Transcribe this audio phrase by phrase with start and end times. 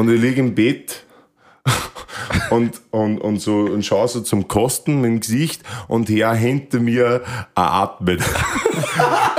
[0.00, 1.04] und ich liege im Bett
[2.50, 7.20] und, und, und so und schaue so zum Kosten dem Gesicht und her hinter mir
[7.54, 8.18] ein Atmen.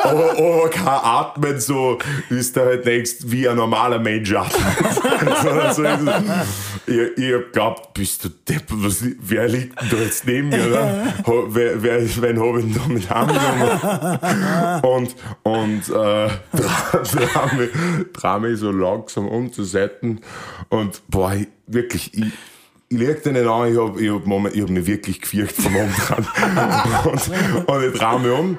[0.04, 1.98] aber, aber kein Atmen so,
[2.30, 4.62] ist da halt denkst, wie ein normaler Mensch atmet.
[6.88, 10.68] ich, ich hab glaubt, bist du Depp, was, wer liegt denn da jetzt neben mir,
[10.68, 11.14] oder?
[11.54, 14.82] Wer, wer, wen hab ich denn da mit angenommen?
[14.84, 17.70] Und, und, äh, dreh mich,
[18.14, 20.18] dreh mich so langsam um zur Seite
[20.70, 22.32] und, boah, ich, wirklich, ich,
[22.90, 25.56] ich leg den nicht an, ich hab, ich hab, Moment, ich hab mich wirklich gefürcht
[25.56, 26.28] vom Umdrehen.
[27.06, 28.58] und, und ich dreh mich um.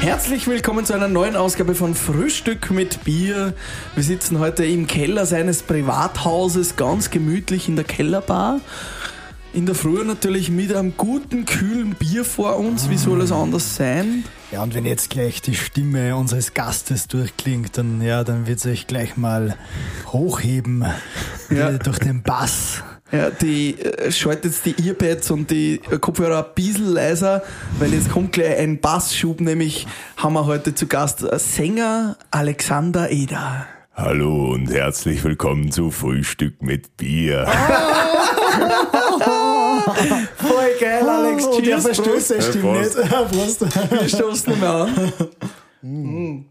[0.00, 3.54] Herzlich willkommen zu einer neuen Ausgabe von Frühstück mit Bier.
[3.94, 8.60] Wir sitzen heute im Keller seines Privathauses, ganz gemütlich in der Kellerbar.
[9.52, 12.90] In der Früh natürlich mit einem guten, kühlen Bier vor uns.
[12.90, 14.24] Wie soll es anders sein?
[14.52, 18.66] Ja, und wenn jetzt gleich die Stimme unseres Gastes durchklingt, dann, ja, dann wird es
[18.66, 19.56] euch gleich mal
[20.08, 20.84] hochheben
[21.50, 21.72] Ja.
[21.72, 22.82] durch den Bass.
[23.12, 27.42] Ja, die äh, schaltet jetzt die Earpads und die Kopfhörer ein bisschen leiser,
[27.78, 33.66] weil jetzt kommt gleich ein Bassschub, nämlich haben wir heute zu Gast Sänger Alexander Eder.
[33.94, 37.46] Hallo und herzlich willkommen zu Frühstück mit Bier.
[40.36, 41.46] Voll geil, Alex.
[41.46, 42.48] Oh, der Cheers, Verstöße Prost.
[42.48, 42.98] stimmt Prost.
[42.98, 43.10] nicht.
[43.30, 43.90] Prost.
[43.90, 44.88] Wir stoßen nicht mehr
[45.82, 46.46] an.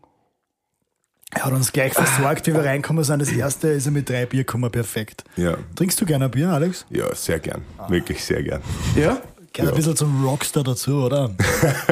[1.36, 3.22] Er hat uns gleich versorgt, wie wir reinkommen sind.
[3.22, 5.24] Das erste ist er mit drei Bier gekommen, perfekt.
[5.36, 6.86] Ja, Trinkst du gerne ein Bier, Alex?
[6.90, 7.62] ja, sehr gern.
[7.90, 8.62] Wirklich sehr gern.
[8.96, 9.18] Ja?
[9.52, 11.32] Gehört ein bisschen zum Rockstar dazu, oder?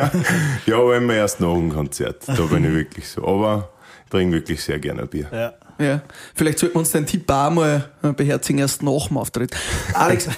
[0.65, 2.23] Ja, aber immer erst nach dem Konzert.
[2.27, 3.25] Da bin ich wirklich so.
[3.27, 3.69] Aber
[4.05, 5.27] ich trinke wirklich sehr gerne Bier.
[5.31, 5.53] Ja.
[5.79, 6.01] Ja,
[6.35, 9.55] vielleicht sollten wir uns den Tipp auch mal äh, beherzigen, erst nach dem Auftritt.
[9.93, 10.31] Alex, äh,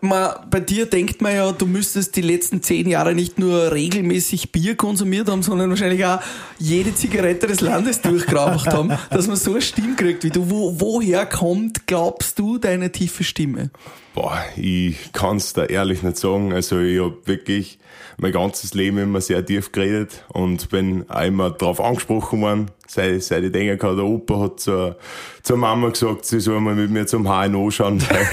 [0.00, 4.50] man, bei dir denkt man ja, du müsstest die letzten zehn Jahre nicht nur regelmäßig
[4.50, 6.20] Bier konsumiert haben, sondern wahrscheinlich auch
[6.58, 10.50] jede Zigarette des Landes durchgeraucht haben, dass man so eine Stimme kriegt wie du.
[10.50, 13.70] Wo, woher kommt, glaubst du, deine tiefe Stimme?
[14.14, 16.52] Boah, ich kann's da ehrlich nicht sagen.
[16.52, 17.78] Also ich hab wirklich
[18.18, 23.44] mein ganzes Leben immer sehr tief geredet und bin immer drauf angesprochen worden, seit, seit
[23.44, 24.96] ich denken kann, der Opa hat zur,
[25.42, 28.28] zur Mama gesagt, sie soll mal mit mir zum HNO schauen, weil,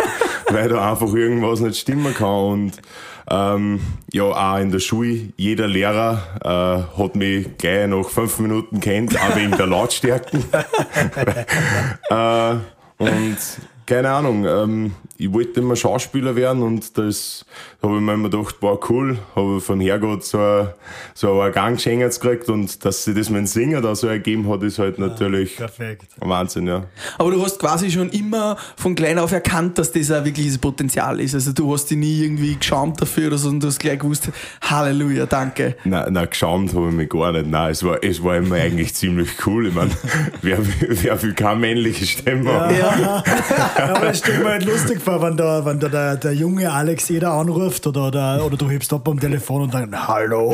[0.49, 2.71] weil da einfach irgendwas nicht stimmen kann und
[3.31, 3.79] ähm,
[4.11, 9.15] ja, auch in der Schule, jeder Lehrer äh, hat mich gleich nach fünf Minuten kennt,
[9.15, 10.45] auch wegen der Lautstärken.
[12.09, 12.55] äh,
[12.97, 13.37] und
[13.89, 17.43] keine Ahnung, ähm, ich wollte immer Schauspieler werden und das
[17.81, 20.67] habe ich mir immer gedacht, war cool, habe vom Herrgott so ein,
[21.15, 24.47] so ein Gang geschenkt gekriegt und dass sich das mit dem Singen da so ergeben
[24.47, 26.05] hat, ist halt natürlich Perfekt.
[26.21, 26.83] ein Wahnsinn, ja.
[27.17, 31.19] Aber du hast quasi schon immer von klein auf erkannt, dass das ein wirkliches Potenzial
[31.19, 31.33] ist.
[31.33, 34.29] Also du hast dich nie irgendwie geschämt dafür oder so und du hast gleich gewusst,
[34.61, 35.75] Halleluja, danke.
[35.83, 37.47] Nein, nein, geschämt habe ich mich gar nicht.
[37.47, 39.67] Nein, es war, es war immer eigentlich ziemlich cool.
[39.67, 39.91] Ich meine,
[40.43, 42.75] wer, wer will keine männliche Stimme haben?
[42.77, 43.23] Ja,
[43.83, 47.09] aber das stelle mir halt lustig vor, wenn da, wenn da der, der junge Alex
[47.09, 50.53] jeder anruft oder, oder, oder du hebst ab am Telefon und dann Hallo,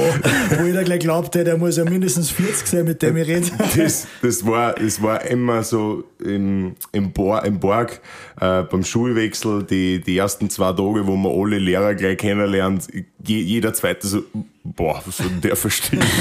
[0.57, 3.47] wo jeder gleich glaubt, der muss ja mindestens 40 sein, mit dem ich rede.
[3.77, 8.01] das, das, war, das war immer so im, im, Bar, im Borg
[8.39, 12.87] äh, beim Schulwechsel, die, die ersten zwei Tage, wo man alle Lehrer gleich kennenlernt,
[13.23, 14.23] je, jeder zweite so,
[14.65, 16.03] boah, was soll denn der verstehen?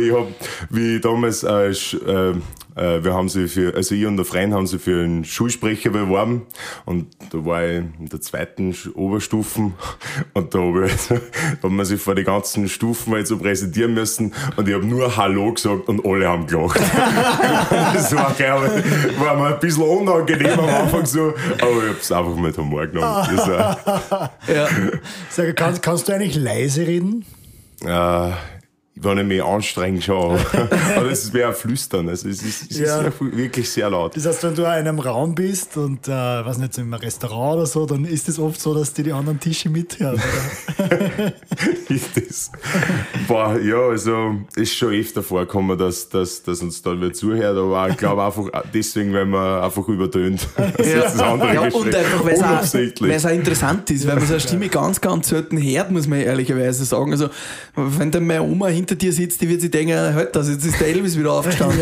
[0.00, 0.26] Ich hab,
[0.70, 2.34] wie damals, äh, äh,
[2.78, 5.90] äh, wir haben sie für, also ich und der Freund haben sie für einen Schulsprecher
[5.90, 6.46] beworben
[6.84, 9.74] und da war ich in der zweiten Oberstufen
[10.34, 11.18] und da habe ich, da
[11.62, 15.16] haben wir sich vor die ganzen Stufen halt so präsentieren müssen und ich habe nur
[15.16, 16.80] Hallo gesagt und alle haben gelacht.
[17.70, 18.84] das war geil,
[19.18, 22.86] war mir ein bisschen unangenehm am Anfang so, aber ich habe es einfach mit Humor
[22.86, 23.28] genommen.
[23.34, 24.68] Das war, Ja.
[25.30, 27.24] Sag, kannst, kannst du eigentlich leise reden?
[27.84, 28.32] äh,
[29.02, 30.38] wenn ich mich anstrenge schon.
[30.96, 32.08] Aber das wäre flüstern.
[32.08, 33.00] Also es ist, es Ja.
[33.02, 34.16] ist wirklich sehr laut.
[34.16, 37.56] Das heißt, wenn du in einem Raum bist und, äh, weiß nicht, so im Restaurant
[37.58, 40.20] oder so, dann ist es oft so, dass die die anderen Tische mithören.
[41.88, 42.50] Ist das.
[43.26, 47.88] Boah, ja, also ist schon öfter vorgekommen, dass, dass, dass uns da wer zuhört, aber
[47.90, 50.46] ich glaube einfach deswegen, weil man einfach übertönt.
[50.56, 54.26] Das ist das andere Ja, und einfach, weil es auch, auch interessant ist, weil man
[54.26, 57.12] seine Stimme ganz, ganz selten hört, muss man ehrlicherweise sagen.
[57.12, 57.28] Also,
[57.74, 60.80] wenn dann meine Oma hinter dir sitzt, die wird sich denken, halt das, jetzt ist
[60.80, 61.80] der Elvis wieder aufgestanden.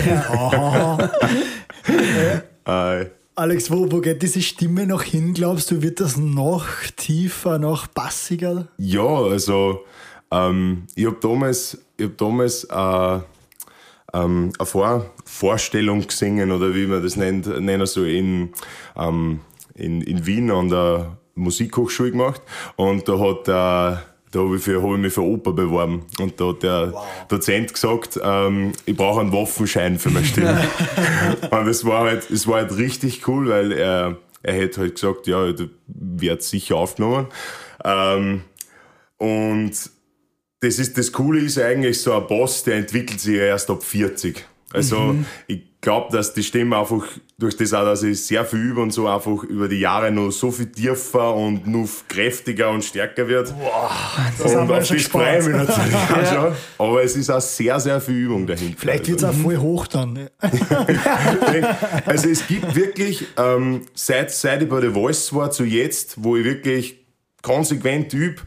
[2.67, 3.06] Äh,
[3.37, 5.82] Alex, wo, wo geht diese Stimme noch hin, glaubst du?
[5.82, 6.67] Wird das noch
[6.97, 8.69] tiefer, noch bassiger?
[8.79, 9.85] ja, also
[10.31, 13.19] ähm, ich habe damals, ich hab damals äh,
[14.14, 18.50] ähm, eine Vor Vorstellung gesungen oder wie man das nennt, nennen so in,
[18.97, 19.41] ähm,
[19.75, 22.41] in, in Wien an der Musikhochschule gemacht.
[22.76, 24.02] Und da hat der
[24.37, 26.05] da habe ich, für, hab ich mich für Oper beworben.
[26.21, 26.93] Und da hat der
[27.29, 30.61] Dozent gesagt, ähm, ich brauche einen Waffenschein für meine Stimme.
[31.50, 35.27] und es war halt, es war halt richtig cool, weil er, er hätte halt gesagt,
[35.27, 37.29] ja, du wird sicher aufgenommen.
[37.83, 38.43] Ähm,
[39.17, 39.73] und
[40.61, 43.83] das ist, das Coole ist eigentlich so ein Boss, der entwickelt sich ja erst ab
[43.83, 44.44] 40.
[44.73, 45.17] Also,
[45.47, 47.05] ich glaube, dass die Stimme einfach
[47.38, 50.33] durch das auch, dass ich sehr viel übe und so einfach über die Jahre noch
[50.33, 53.55] so viel tiefer und noch kräftiger und stärker wird.
[54.37, 55.69] Das haben und wir auf schon das freue ich mich gespannt.
[55.69, 56.55] natürlich auch schon.
[56.79, 58.77] Aber es ist auch sehr, sehr viel Übung dahinter.
[58.77, 60.15] Vielleicht wird es auch voll hoch dann.
[60.15, 60.31] ne?
[62.05, 66.37] Also es gibt wirklich, ähm, seit, seit ich bei The Voice war zu jetzt, wo
[66.37, 67.06] ich wirklich
[67.43, 68.43] konsequent übe,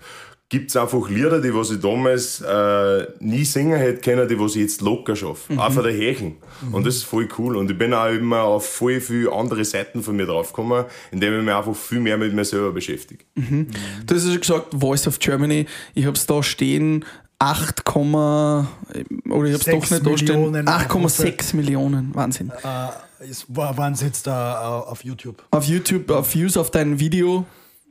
[0.50, 4.56] gibt es einfach Lieder, die was ich damals äh, nie singen hätte können, die was
[4.56, 5.58] ich jetzt locker schaffe.
[5.58, 6.38] Auch von der Hächen.
[6.72, 7.56] Und das ist voll cool.
[7.56, 11.46] Und ich bin auch immer auf voll viele andere Seiten von mir draufgekommen, indem ich
[11.46, 13.24] mich einfach viel mehr mit mir selber beschäftige.
[13.36, 15.68] Du hast ja schon gesagt, Voice of Germany.
[15.94, 17.06] Ich habe es da stehen,
[17.38, 20.52] 8, oder ich habe es doch nicht da stehen.
[20.52, 22.16] Millionen 8,6 Millionen.
[22.16, 22.52] Wahnsinn.
[22.64, 25.44] Äh, es war, waren es jetzt da äh, auf YouTube.
[25.52, 27.46] Auf YouTube, auf Views auf dein Video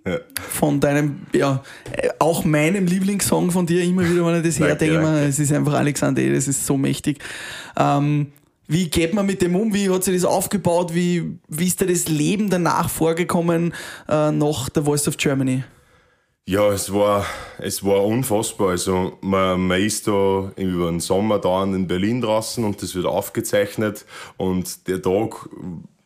[0.08, 0.18] Ja.
[0.36, 1.62] von deinem, ja,
[1.92, 5.26] äh, auch meinem Lieblingssong von dir immer wieder, wenn ich das herdenke, danke.
[5.26, 7.18] es ist einfach Alexander, das ist so mächtig.
[7.76, 8.32] Ähm,
[8.66, 9.72] wie geht man mit dem um?
[9.72, 10.94] Wie hat sich das aufgebaut?
[10.94, 13.72] Wie, wie ist dir das Leben danach vorgekommen
[14.08, 15.64] äh, nach The Voice of Germany?
[16.48, 17.26] Ja, es war,
[17.58, 18.70] es war unfassbar.
[18.70, 23.06] Also, man, man ist da über den Sommer da in Berlin draußen und das wird
[23.06, 24.04] aufgezeichnet.
[24.36, 25.48] Und der Tag,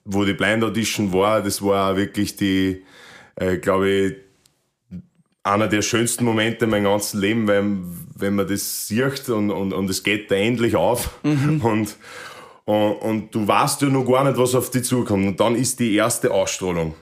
[0.05, 2.83] wo die Blind Audition war, das war auch wirklich die,
[3.37, 4.15] äh, glaube ich,
[5.43, 7.85] einer der schönsten Momente in meinem ganzen Leben, wenn,
[8.15, 11.19] wenn man das sieht und, und, und es geht da endlich auf.
[11.23, 11.97] Und,
[12.65, 15.27] und, und du weißt ja noch gar nicht, was auf dich zukommt.
[15.27, 16.95] Und dann ist die erste Ausstrahlung.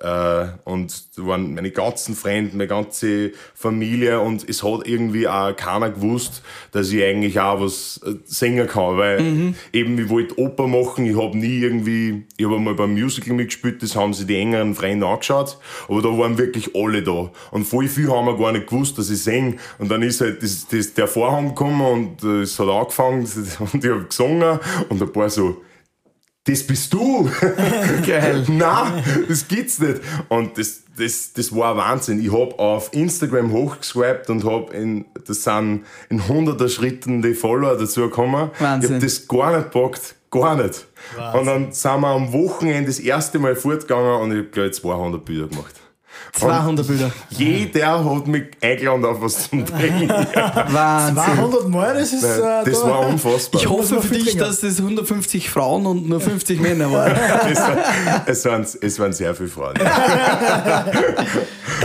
[0.00, 5.54] Äh, und da waren meine ganzen Freunde, meine ganze Familie und es hat irgendwie auch
[5.54, 6.42] keiner gewusst,
[6.72, 11.20] dass ich eigentlich auch was äh, singen kann, weil eben ich wollte Oper machen, ich
[11.20, 15.06] habe nie irgendwie, ich habe mal beim Musical mitgespielt, das haben sich die engeren Freunde
[15.06, 17.30] angeschaut, aber da waren wirklich alle da.
[17.50, 20.42] Und voll viel haben wir gar nicht gewusst, dass ich singe und dann ist halt
[20.42, 23.20] das, das, der Vorhang gekommen und äh, es hat angefangen
[23.72, 24.58] und ich habe gesungen
[24.88, 25.58] und ein paar so,
[26.44, 27.30] das bist du!
[28.06, 28.44] Geil.
[28.48, 30.00] Nein, das gibt's nicht.
[30.28, 32.20] Und das, das, das war Wahnsinn.
[32.24, 37.76] Ich hab auf Instagram hochgeswiped und hab in, das sind in hunderter Schritten die Follower
[37.76, 38.50] dazu gekommen.
[38.58, 38.90] Wahnsinn.
[38.90, 40.14] Ich hab das gar nicht gepackt.
[40.30, 40.86] Gar nicht.
[41.34, 45.24] Und dann sind wir am Wochenende das erste Mal fortgegangen und ich hab gleich 200
[45.24, 45.79] Bilder gemacht.
[46.32, 47.10] 200 Bilder.
[47.30, 50.08] Jeder hat mich eingeladen auf was zum Trinken.
[50.68, 51.16] Wahnsinn.
[51.16, 52.22] 200 Mal, das ist.
[52.24, 53.60] Äh, Das da- war unfassbar.
[53.60, 57.12] Ich hoffe für dich, dass das 150 Frauen und nur 50 Männer waren.
[57.50, 57.78] es, waren,
[58.26, 59.74] es, waren, es waren sehr viele Frauen.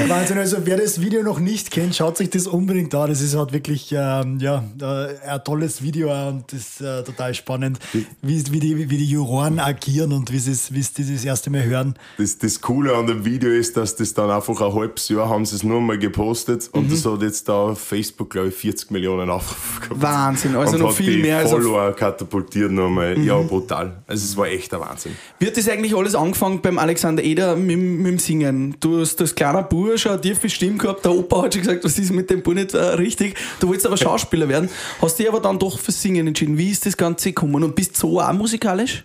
[0.08, 3.10] Wahnsinn, also wer das Video noch nicht kennt, schaut sich das unbedingt an.
[3.10, 7.34] Das ist halt wirklich ähm, ja, äh, ein tolles Video und das ist äh, total
[7.34, 7.80] spannend,
[8.22, 11.50] wie, wie, die, wie die Juroren agieren und wie sie es wie sie das erste
[11.50, 11.96] Mal hören.
[12.18, 15.46] Das, das Coole an dem Video ist, dass das dann einfach ein halbes Jahr haben
[15.46, 18.92] sie es nur mal gepostet und das hat jetzt da auf Facebook, glaube ich, 40
[18.92, 20.02] Millionen Aufrufe gehabt.
[20.02, 23.18] Wahnsinn, also und noch viel mehr als auf- Follower katapultiert nochmal.
[23.20, 24.04] Ja, brutal.
[24.08, 25.16] Also es war echt ein Wahnsinn.
[25.40, 28.76] Wie hat das eigentlich alles angefangen beim Alexander Eder mit, mit dem Singen?
[28.80, 31.98] Du hast als kleiner Bursch eine tiefe Stimme gehabt, der Opa hat schon gesagt, was
[31.98, 33.36] ist mit dem Bub nicht äh, richtig.
[33.60, 34.70] Du wolltest aber Schauspieler werden,
[35.02, 36.58] hast dich aber dann doch fürs Singen entschieden.
[36.58, 37.64] Wie ist das Ganze gekommen?
[37.64, 39.04] Und bist du so auch musikalisch?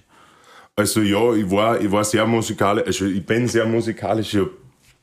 [0.76, 4.32] Also ja, ich war, ich war sehr musikalisch, also ich bin sehr musikalisch.
[4.34, 4.50] Ich habe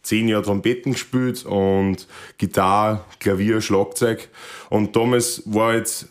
[0.07, 4.29] zehn Jahre Trompeten gespielt und Gitarre, Klavier, Schlagzeug.
[4.69, 6.07] Und damals war jetzt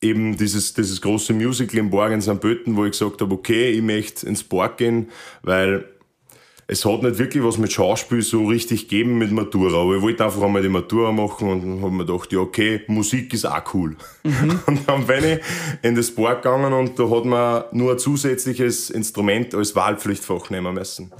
[0.00, 2.40] eben dieses, dieses große Musical in Borg in St.
[2.40, 5.08] Pölten, wo ich gesagt habe, okay, ich möchte ins Borg gehen,
[5.42, 5.84] weil
[6.70, 10.24] es hat nicht wirklich was mit Schauspiel so richtig gegeben mit Matura, aber ich wollte
[10.26, 13.74] einfach einmal die Matura machen und dann habe mir gedacht, ja okay, Musik ist auch
[13.74, 13.96] cool.
[14.66, 15.38] Und dann bin ich
[15.80, 20.74] in das Park gegangen und da hat man nur ein zusätzliches Instrument als Wahlpflichtfach nehmen
[20.74, 21.10] müssen.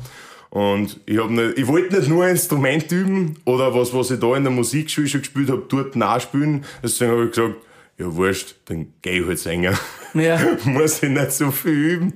[0.51, 4.19] Und ich, hab nicht, ich wollte nicht nur ein Instrument üben oder was, was ich
[4.19, 6.65] da in der Musikschule schon gespielt habe, dort nachspielen.
[6.83, 7.57] Deswegen habe ich gesagt,
[7.99, 9.77] ja wurscht, dann geh ich halt singen.
[10.15, 10.39] Ja.
[10.65, 12.13] Muss ich nicht so viel üben.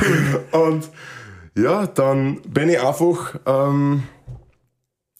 [0.00, 0.44] Cool.
[0.52, 0.90] Und
[1.56, 4.04] ja, dann bin ich einfach, ähm,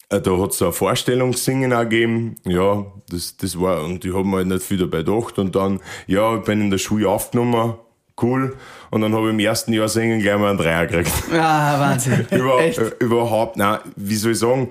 [0.09, 2.35] äh, da hat es ein Vorstellungssingen auch gegeben.
[2.45, 5.37] Ja, das, das war, und ich habe mir halt nicht viel dabei gedacht.
[5.37, 7.75] Und dann, ja, ich bin in der Schule aufgenommen.
[8.21, 8.55] Cool.
[8.91, 11.11] Und dann habe ich im ersten Jahr singen gleich mal einen Dreier gekriegt.
[11.33, 12.27] Ah, Wahnsinn.
[12.31, 14.69] Über, äh, überhaupt, nein, wie soll ich sagen,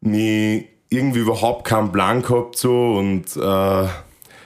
[0.00, 3.88] nie irgendwie überhaupt keinen Plan gehabt so und äh,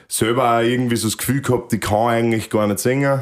[0.07, 3.21] selber auch irgendwie so das Gefühl gehabt, ich kann eigentlich gar nicht singen.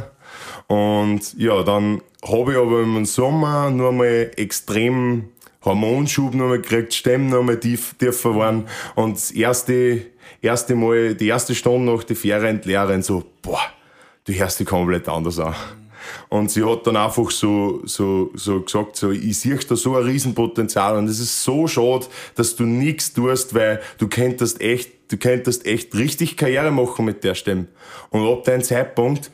[0.67, 5.29] Und ja, dann habe ich aber im Sommer nur mal extrem
[5.63, 8.67] Hormonschub noch mal gekriegt, Stimmen noch mal tief, tiefer waren.
[8.95, 10.05] Und das erste,
[10.41, 13.61] erste Mal, die erste Stunde nach der Ferienlehrerin so, boah,
[14.25, 15.55] du hörst dich komplett anders an.
[16.29, 20.03] Und sie hat dann einfach so, so, so gesagt, so, ich sehe da so ein
[20.03, 25.17] Riesenpotenzial und es ist so schade, dass du nichts tust, weil du könntest echt, du
[25.17, 27.67] könntest echt richtig Karriere machen mit der Stimme.
[28.09, 29.31] Und ab dem Zeitpunkt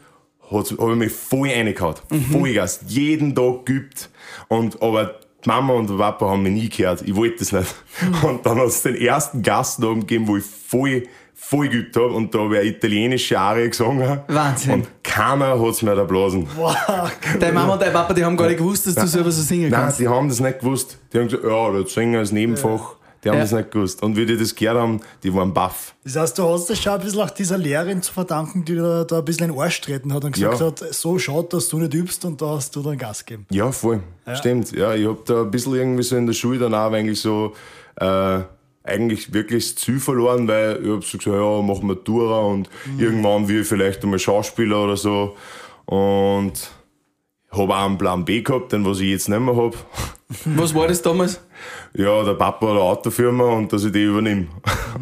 [0.52, 1.96] habe ich mich voll reingehauen.
[2.32, 2.82] Vollgas.
[2.88, 4.10] Jeden Tag geübt.
[4.48, 7.02] Und, aber Mama und Papa haben mich nie gehört.
[7.04, 7.76] Ich wollte das nicht.
[8.24, 11.04] Und dann hat es den ersten Gastabend gegeben, wo ich voll,
[11.40, 12.08] voll geübt habe.
[12.14, 14.20] Und da habe ich eine italienische Arie gesungen.
[14.28, 14.74] Wahnsinn.
[14.74, 16.48] Und keiner hat es mir erblasen.
[17.40, 19.70] Deine Mama und dein Papa, die haben gar nicht gewusst, dass du selber so singen
[19.70, 20.00] Nein, kannst.
[20.00, 20.98] die haben das nicht gewusst.
[21.14, 22.96] Die haben gesagt, ja, das Singen als Nebenfach.
[23.24, 23.42] Die haben Ja.
[23.44, 24.02] das nicht gewusst.
[24.02, 25.94] Und wie die das gehört haben, die waren baff.
[26.06, 29.04] Das heißt, du hast das schon ein bisschen auch dieser Lehrerin zu verdanken, die da,
[29.04, 30.68] da ein bisschen in den Arsch treten hat und gesagt Ja.
[30.68, 33.46] hat, so schaut, dass du nicht übst und da hast du dann Gas gegeben.
[33.52, 34.00] Ja, voll.
[34.36, 34.72] Stimmt.
[34.72, 37.54] Ja, ich hab da ein bisschen irgendwie so in der Schule dann auch eigentlich so,
[38.00, 38.40] äh,
[38.84, 43.48] eigentlich wirklich das Ziel verloren, weil ich hab so gesagt, ja, mach Matura und irgendwann
[43.48, 45.36] will ich vielleicht einmal Schauspieler oder so.
[45.86, 46.54] Und
[47.52, 49.76] hab auch einen Plan B gehabt, den was ich jetzt nicht mehr hab.
[50.46, 51.42] Was war das damals?
[51.96, 54.46] Ja, der Papa hat eine Autofirma und dass ich die übernehme.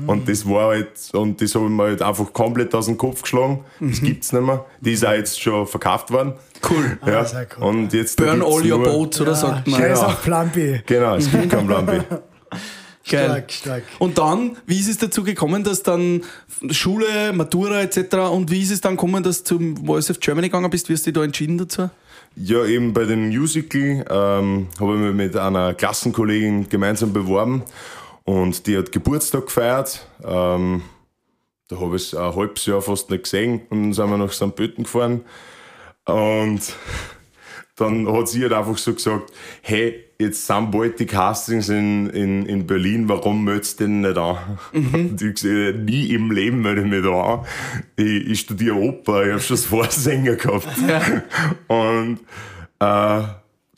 [0.05, 3.23] Und das war halt, und das habe ich mir halt einfach komplett aus dem Kopf
[3.23, 3.65] geschlagen.
[3.81, 4.65] Das gibt's nicht mehr.
[4.79, 6.35] Die ist auch jetzt schon verkauft worden.
[6.69, 6.97] Cool.
[7.05, 7.25] Ja.
[7.25, 7.63] sehr cool.
[7.65, 9.77] Und jetzt Burn all your boats, oder sagt man?
[9.81, 10.07] Scheiß Ja.
[10.07, 10.79] auf Plan B.
[10.85, 11.99] Genau, es gibt keinen Plan B.
[13.09, 13.25] Geil.
[13.25, 13.83] Stark, stark.
[13.99, 16.23] Und dann, wie ist es dazu gekommen, dass dann
[16.71, 18.15] Schule, Matura etc.
[18.31, 20.89] und wie ist es dann gekommen, dass du zum Voice of Germany gegangen bist?
[20.89, 21.89] Wie hast du dich da entschieden dazu?
[22.35, 27.63] Ja, eben bei dem Musical ähm, habe ich mich mit einer Klassenkollegin gemeinsam beworben
[28.25, 30.05] und die hat Geburtstag gefeiert.
[30.23, 30.83] Ähm,
[31.69, 34.31] da habe ich es ein halbes Jahr fast nicht gesehen und dann sind wir nach
[34.31, 34.55] St.
[34.55, 35.21] Pölten gefahren.
[36.05, 36.61] Und
[37.77, 39.31] dann hat sie halt einfach so gesagt,
[39.61, 44.17] hey, jetzt sind bald die Castings in, in, in Berlin, warum meldest du denn nicht
[44.17, 44.37] an?
[44.73, 47.45] Und ich gesagt, nie im Leben melde ich mich da an.
[47.95, 50.67] Ich, ich studiere Oper, ich habe schon das Vorsänger gehabt.
[51.67, 52.19] Und
[52.79, 53.23] äh,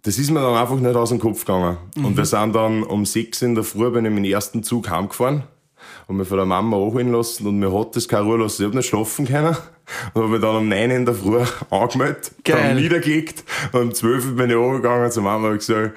[0.02, 1.78] das ist mir dann einfach nicht aus dem Kopf gegangen.
[1.98, 4.90] Und wir sind dann um sechs in der Früh, bin ich mit dem ersten Zug
[4.90, 5.44] heimgefahren
[6.10, 8.64] und mich von der Mama anholen lassen und mir hat das keine Ruhe lassen.
[8.64, 9.56] Ich hab nicht schlafen können
[10.14, 11.40] und habe mich dann um neun in der Früh
[11.70, 12.70] angemeldet, Geil.
[12.70, 15.96] dann niedergelegt und um zwölf bin ich runtergegangen zur Mama und gesagt,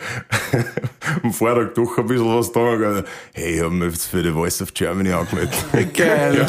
[1.23, 4.23] am Vortag doch ein bisschen was da und gesagt, hey, ich habe mich jetzt für
[4.23, 5.55] die Voice of Germany angemeldet.
[5.95, 6.47] Geil.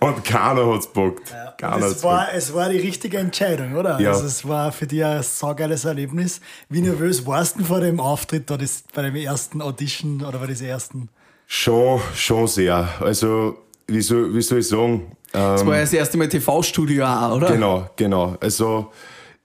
[0.00, 1.32] Und keiner hat's bockt.
[1.56, 4.00] Keiner hat's Es war, es war die richtige Entscheidung, oder?
[4.00, 4.10] Ja.
[4.10, 6.40] Also es war für dich ein saugeiles Erlebnis.
[6.68, 10.48] Wie nervös warst du vor dem Auftritt da das, bei dem ersten Audition oder bei
[10.48, 11.08] diesem ersten?
[11.46, 12.88] Schon, schon sehr.
[13.00, 15.16] Also, wie soll, wie soll ich sagen?
[15.32, 17.48] Das war ja das erste Mal TV-Studio auch, oder?
[17.52, 18.36] Genau, genau.
[18.40, 18.92] Also,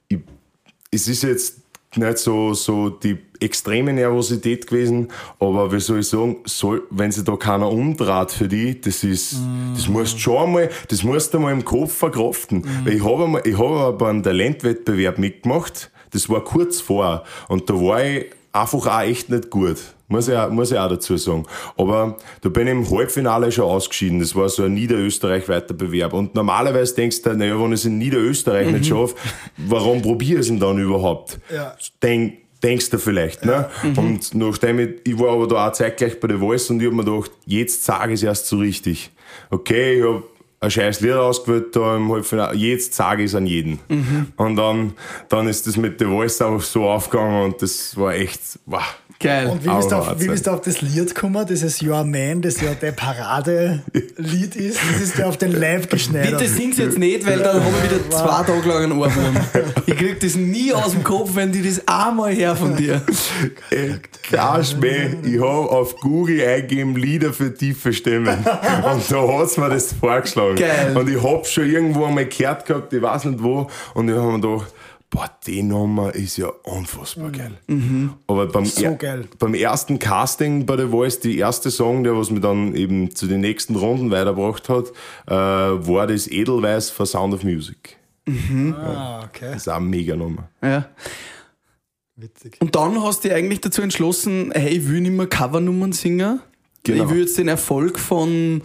[0.08, 0.20] ich,
[0.91, 1.60] es ist jetzt
[1.96, 5.08] nicht so, so die extreme Nervosität gewesen,
[5.39, 9.36] aber wie soll ich sagen, soll, wenn sich da keiner umdreht für die, das ist,
[9.75, 12.65] das musst du schon einmal, das musst du mal im Kopf verkraften.
[12.84, 17.70] Weil ich habe einmal, ich habe aber einen Talentwettbewerb mitgemacht, das war kurz vor, und
[17.70, 19.77] da war ich einfach auch echt nicht gut.
[20.10, 21.46] Muss ich, auch, muss ich auch dazu sagen.
[21.78, 24.20] Aber da bin ich im Halbfinale schon ausgeschieden.
[24.20, 26.13] Das war so ein Niederösterreich-weiter Bewerb.
[26.13, 29.16] Und normalerweise denkst du, naja, wenn ich es in Niederösterreich nicht schaffe,
[29.58, 31.39] warum probier ich es denn dann überhaupt?
[31.54, 31.75] Ja.
[32.01, 33.70] Denk, denkst du vielleicht, ne?
[33.96, 36.94] Und nachdem ich, ich war aber da auch zeitgleich bei der Voice und ich hab
[36.94, 39.12] mir gedacht, jetzt sage ich es erst so richtig.
[39.51, 40.24] Okay, ich hab
[40.62, 43.80] ein scheiß Lied ausgewählt da im Halbfinale, jetzt sage ich es an jeden.
[44.38, 44.94] Und dann,
[45.30, 48.82] dann ist das mit der Voice einfach so aufgegangen und das war echt, wow.
[49.21, 49.47] Geil.
[49.47, 52.61] Und wie bist, auf, wie bist du auf das Lied gekommen, dieses Your Man, das
[52.61, 54.79] ja der Parade-Lied ist?
[54.93, 56.39] Das ist ja auf den Leib geschneidert.
[56.39, 59.35] Bitte sing's jetzt nicht, weil dann habe ich wieder zwei Tage lang einen Ohrwurm.
[59.88, 63.01] Ich krieg das nie aus dem Kopf, wenn die das einmal her von dir.
[64.63, 68.38] Schmäh, ich habe auf Google eingegeben Lieder für tiefe Stimmen.
[68.38, 70.55] Und da hat's mir das vorgeschlagen.
[70.55, 70.95] Geil.
[70.95, 74.31] Und ich hab schon irgendwo einmal gehört gehabt, ich weiß nicht wo, und ich habe
[74.31, 74.73] mir gedacht,
[75.10, 77.58] boah, die Nummer ist ja unfassbar geil.
[78.28, 79.28] Aber beim, So er- geil.
[79.39, 83.28] beim ersten Casting bei The Voice, die erste Song, der was mir dann eben zu
[83.28, 84.86] den nächsten Runden weitergebracht hat,
[85.28, 87.98] äh, war das Edelweiß for Sound of Music.
[88.78, 89.46] Ah, okay.
[89.54, 90.50] Das ist auch eine mega Nummer.
[90.62, 90.88] Ja.
[92.16, 92.58] Witzig.
[92.60, 96.42] Und dann hast du dich eigentlich dazu entschlossen, hey, ich will nicht mehr Covernummern singen.
[96.84, 97.04] Genau.
[97.06, 98.62] Ich will jetzt den Erfolg von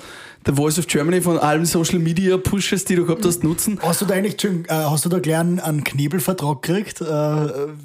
[0.46, 3.78] The Voice of Germany, von allen Social Media Pushes, die du gehabt hast, nutzen.
[3.82, 7.06] Hast du da eigentlich, Entschuldigung, äh, hast du da gleich einen, einen Knebelvertrag gekriegt, äh,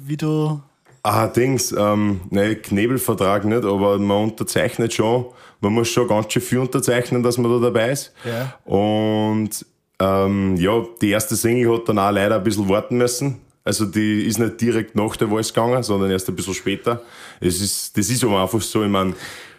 [0.04, 0.60] wie du.
[1.02, 5.26] Ah, Dings, ähm, ne, Knebelvertrag nicht, aber man unterzeichnet schon.
[5.60, 8.12] Man muss schon ganz schön viel unterzeichnen, dass man da dabei ist.
[8.24, 8.54] Ja.
[8.64, 9.64] Und
[9.98, 13.38] ähm, ja, die erste Single hat dann auch leider ein bisschen warten müssen.
[13.64, 17.02] Also die ist nicht direkt nach der Voice gegangen, sondern erst ein bisschen später.
[17.40, 19.14] Es ist, das ist aber einfach so, ich meine,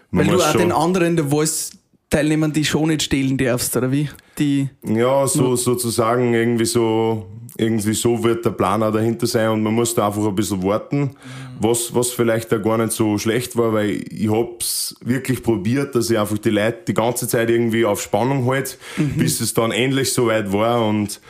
[0.10, 1.72] man Weil du muss auch schon, den anderen der Voice
[2.11, 4.09] Teilnehmern die schon nicht stehlen darfst, oder wie?
[4.37, 7.25] Die, ja, so sozusagen irgendwie so,
[7.57, 10.61] irgendwie so wird der Plan auch dahinter sein und man muss da einfach ein bisschen
[10.61, 11.11] warten,
[11.59, 16.09] was, was vielleicht auch gar nicht so schlecht war, weil ich hab's wirklich probiert, dass
[16.09, 18.77] ich einfach die Leute die ganze Zeit irgendwie auf Spannung halt,
[19.15, 21.21] bis es dann endlich soweit war und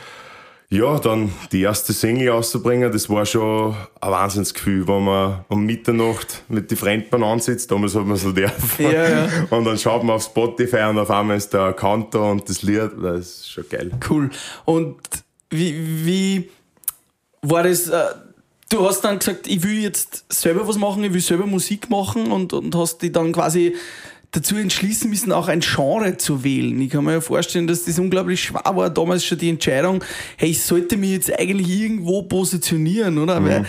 [0.72, 6.44] ja, dann die erste Single auszubringen, das war schon ein Wahnsinnsgefühl, wenn man um Mitternacht
[6.48, 8.90] mit den Fremdbahn ansitzt, damals hat man so dürfen.
[8.90, 9.28] Ja, ja.
[9.50, 12.62] Und dann schaut man auf Spotify und auf einmal ist der Account da und das
[12.62, 13.90] Lied, das ist schon geil.
[14.08, 14.30] Cool.
[14.64, 14.96] Und
[15.50, 16.48] wie, wie
[17.42, 17.88] war das?
[17.90, 18.04] Äh,
[18.70, 22.32] du hast dann gesagt, ich will jetzt selber was machen, ich will selber Musik machen
[22.32, 23.76] und, und hast dich dann quasi
[24.32, 26.80] dazu entschließen müssen, auch ein Genre zu wählen.
[26.80, 30.02] Ich kann mir ja vorstellen, dass das unglaublich schwer war, damals schon die Entscheidung,
[30.38, 33.44] hey, ich sollte mich jetzt eigentlich irgendwo positionieren, oder?
[33.44, 33.66] Weil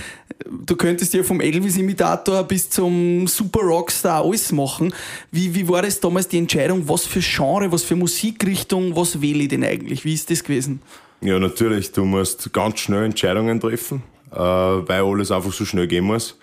[0.50, 4.94] du könntest ja vom Elvis-Imitator bis zum Super Rockstar alles machen.
[5.32, 9.44] Wie, wie war das damals die Entscheidung, was für Genre, was für Musikrichtung, was wähle
[9.44, 10.06] ich denn eigentlich?
[10.06, 10.82] Wie ist das gewesen?
[11.20, 14.02] Ja, natürlich, du musst ganz schnell Entscheidungen treffen,
[14.32, 16.38] äh, weil alles einfach so schnell gehen muss.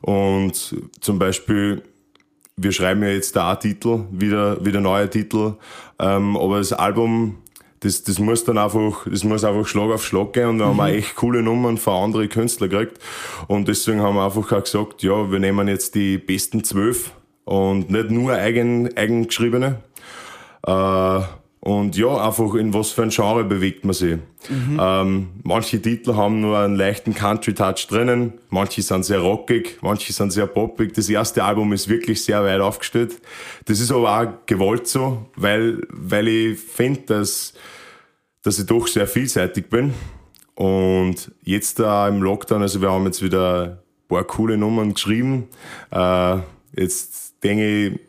[0.00, 1.82] Und zum Beispiel,
[2.58, 5.54] wir schreiben ja jetzt da auch Titel, wieder, wieder neue Titel,
[5.98, 7.36] ähm, aber das Album,
[7.80, 10.80] das, das muss dann einfach, das muss einfach Schlag auf Schlag gehen und wir haben
[10.80, 12.98] auch echt coole Nummern von anderen Künstlern gekriegt.
[13.46, 17.12] Und deswegen haben wir einfach auch gesagt, ja, wir nehmen jetzt die besten zwölf
[17.44, 19.82] und nicht nur eigen, eigengeschriebene.
[20.66, 21.20] Äh,
[21.66, 24.18] und ja, einfach in was für ein Genre bewegt man sich.
[24.78, 30.30] Ähm, manche Titel haben nur einen leichten Country-Touch drinnen, manche sind sehr rockig, manche sind
[30.30, 30.94] sehr poppig.
[30.94, 33.20] Das erste Album ist wirklich sehr weit aufgestellt.
[33.64, 37.52] Das ist aber auch gewollt so, weil, weil ich finde, dass,
[38.42, 39.92] dass ich doch sehr vielseitig bin.
[40.54, 45.48] Und jetzt da im Lockdown, also wir haben jetzt wieder ein paar coole Nummern geschrieben.
[45.90, 46.36] Äh,
[46.76, 48.00] jetzt denke ich,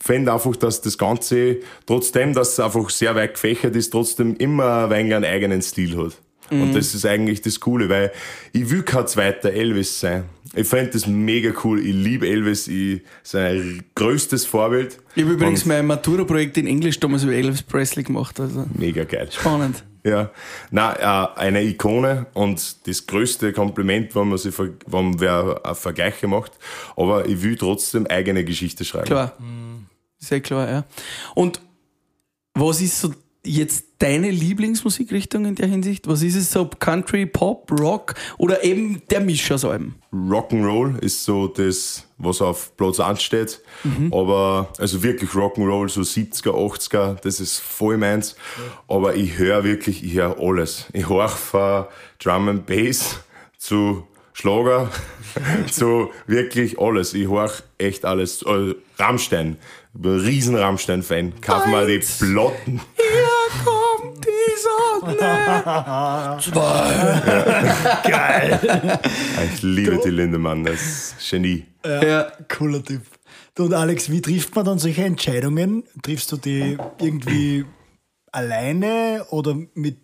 [0.00, 4.84] finde einfach, dass das Ganze, trotzdem, dass es einfach sehr weit gefächert ist, trotzdem immer
[4.84, 6.16] ein wenig einen eigenen Stil hat.
[6.50, 8.10] Und das ist eigentlich das Coole, weil
[8.52, 10.24] ich will kein zweiter Elvis sein.
[10.52, 11.78] Ich finde das mega cool.
[11.78, 12.66] Ich liebe Elvis.
[12.66, 14.98] Ich, sein größtes Vorbild.
[15.14, 18.40] Ich habe übrigens Und mein Matura-Projekt in Englisch damals über Elvis Presley gemacht.
[18.40, 19.28] Also Mega geil.
[19.30, 19.84] spannend.
[20.02, 20.30] Ja,
[20.70, 26.22] na äh, eine Ikone und das größte Kompliment, wenn man sich, wenn wer einen Vergleich
[26.22, 26.52] macht.
[26.96, 29.04] Aber ich will trotzdem eigene Geschichte schreiben.
[29.04, 29.36] Klar.
[30.20, 30.84] Sehr klar, ja.
[31.34, 31.60] Und
[32.54, 33.12] was ist so
[33.44, 36.06] jetzt deine Lieblingsmusikrichtung in der Hinsicht?
[36.08, 36.66] Was ist es so?
[36.66, 39.94] Country, Pop, Rock oder eben der Misch aus allem?
[40.12, 43.62] Rock'n'Roll ist so das, was auf Platz 1 steht.
[44.10, 48.36] Aber, also wirklich Rock'n'Roll, so 70er, 80er, das ist voll meins.
[48.88, 50.86] Aber ich höre wirklich, ich höre alles.
[50.92, 51.86] Ich höre von
[52.18, 53.20] Drum and Bass
[53.56, 54.90] zu Schlager,
[55.70, 57.14] zu wirklich alles.
[57.14, 58.42] Ich höre echt alles.
[58.42, 59.56] Äh, Rammstein,
[59.94, 61.40] riesen Rammstein-Fan.
[61.40, 62.80] Kauf mal die Plotten.
[62.96, 66.38] Hier kommt die Sonne.
[69.54, 71.64] Ich liebe die Lindemann, das ist Genie.
[71.84, 72.30] Ja.
[72.48, 73.02] Cooler Typ.
[73.54, 75.84] Du und Alex, wie trifft man dann solche Entscheidungen?
[76.02, 77.64] Triffst du die irgendwie
[78.32, 79.98] alleine oder mit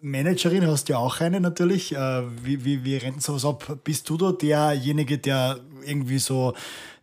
[0.00, 0.66] Managerin?
[0.66, 1.94] Hast du ja auch eine natürlich.
[1.94, 3.78] Äh, Wie, wie, wie rennt sowas ab?
[3.84, 6.54] Bist du da derjenige, der irgendwie so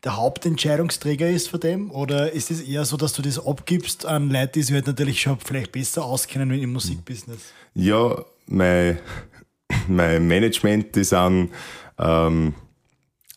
[0.03, 1.91] der Hauptentscheidungsträger ist für dem?
[1.91, 5.21] Oder ist es eher so, dass du das abgibst an Leute, die sich halt natürlich
[5.21, 7.39] schon vielleicht besser auskennen im Musikbusiness?
[7.73, 8.99] Ja, mein,
[9.87, 11.51] mein Management, die sind,
[11.97, 12.53] ähm,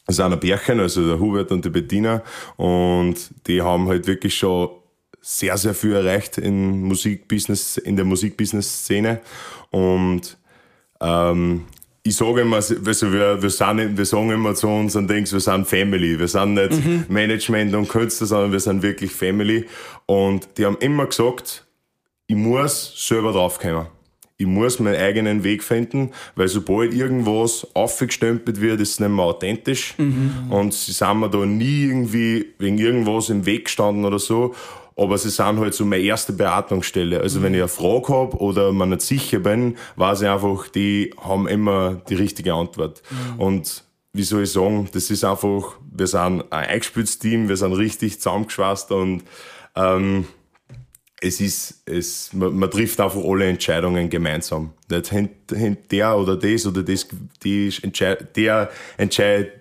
[0.08, 2.22] ein Bärchen, also der Hubert und die Bettina.
[2.56, 4.70] Und die haben halt wirklich schon
[5.20, 9.20] sehr, sehr viel erreicht in Musikbusiness, in der Musikbusiness-Szene.
[9.70, 10.38] Und
[11.00, 11.64] ähm,
[12.06, 12.76] ich sage immer, also
[13.12, 16.18] wir, wir, sind, wir sagen immer zu unseren Dings, wir sind Family.
[16.18, 19.66] Wir sind nicht Management und Künstler, sondern wir sind wirklich Family.
[20.06, 21.66] Und die haben immer gesagt,
[22.28, 23.86] ich muss selber draufkommen.
[24.38, 29.24] Ich muss meinen eigenen Weg finden, weil sobald irgendwas aufgestempelt wird, ist es nicht mehr
[29.24, 29.94] authentisch.
[30.50, 34.54] Und sie sind mir da nie irgendwie wegen irgendwas im Weg gestanden oder so.
[34.96, 37.20] Aber sie sind halt so meine erste Beratungsstelle.
[37.20, 41.14] Also wenn ich eine Frage habe oder mir nicht sicher bin, weiß ich einfach, die
[41.20, 43.02] haben immer die richtige Antwort.
[43.36, 47.74] Und wie soll ich sagen, das ist einfach, wir sind ein eingespieltes Team, wir sind
[47.74, 49.24] richtig zusammengeschweißt und
[49.74, 50.26] ähm,
[51.20, 54.72] es ist, es, man, man trifft einfach alle Entscheidungen gemeinsam.
[54.90, 57.06] Nicht hint, hint der oder das oder das,
[57.42, 59.52] die entscheid, der entscheidet,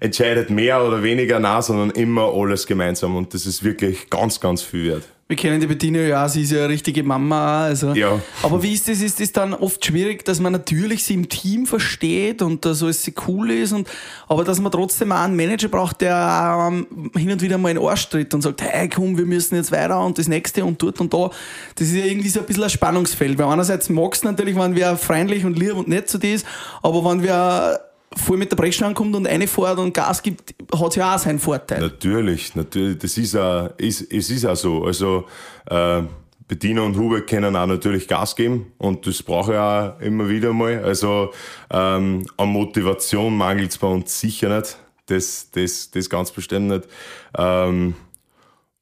[0.00, 4.62] entscheidet mehr oder weniger nach, sondern immer alles gemeinsam und das ist wirklich ganz, ganz
[4.62, 5.04] viel wert.
[5.26, 7.64] Wir kennen die Bettina ja, sie ist ja eine richtige Mama.
[7.64, 7.94] Also.
[7.94, 8.20] Ja.
[8.42, 9.00] Aber wie ist das?
[9.00, 13.10] Ist das dann oft schwierig, dass man natürlich sie im Team versteht und dass alles
[13.26, 13.88] cool ist, und,
[14.28, 17.78] aber dass man trotzdem auch einen Manager braucht, der ähm, hin und wieder mal in
[17.78, 20.82] den Arsch tritt und sagt, hey komm, wir müssen jetzt weiter und das nächste und
[20.82, 21.30] dort und da.
[21.74, 23.38] Das ist ja irgendwie so ein bisschen ein Spannungsfeld.
[23.38, 26.46] Weil einerseits magst du natürlich, wenn wer freundlich und lieb und nett zu dir ist,
[26.82, 27.80] aber wenn wer
[28.16, 31.18] voll mit der Bresche ankommt und eine fährt und Gas gibt, hat es ja auch
[31.18, 31.80] seinen Vorteil.
[31.80, 34.84] Natürlich, natürlich, das ist auch, ist, es ist auch so.
[34.84, 35.24] Also,
[35.66, 36.02] äh,
[36.46, 40.52] Bettina und Hubert können auch natürlich Gas geben und das brauche ich auch immer wieder
[40.52, 40.84] mal.
[40.84, 41.32] Also,
[41.70, 44.76] ähm, an Motivation mangelt es bei uns sicher nicht.
[45.06, 46.88] Das, das, das ganz bestimmt nicht.
[47.36, 47.94] Ähm,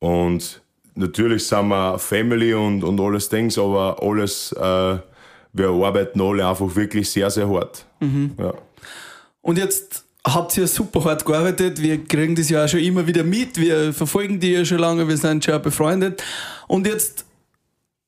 [0.01, 0.61] und
[0.95, 4.99] natürlich sind wir Family und, und alles Dings, aber alles, äh,
[5.53, 7.87] wir arbeiten alle einfach wirklich sehr, sehr hart.
[8.39, 8.55] Ja.
[9.43, 11.83] Und jetzt habt ihr super hart gearbeitet.
[11.83, 13.61] Wir kriegen das ja auch schon immer wieder mit.
[13.61, 15.07] Wir verfolgen die ja schon lange.
[15.07, 16.23] Wir sind schon befreundet.
[16.69, 17.27] Und jetzt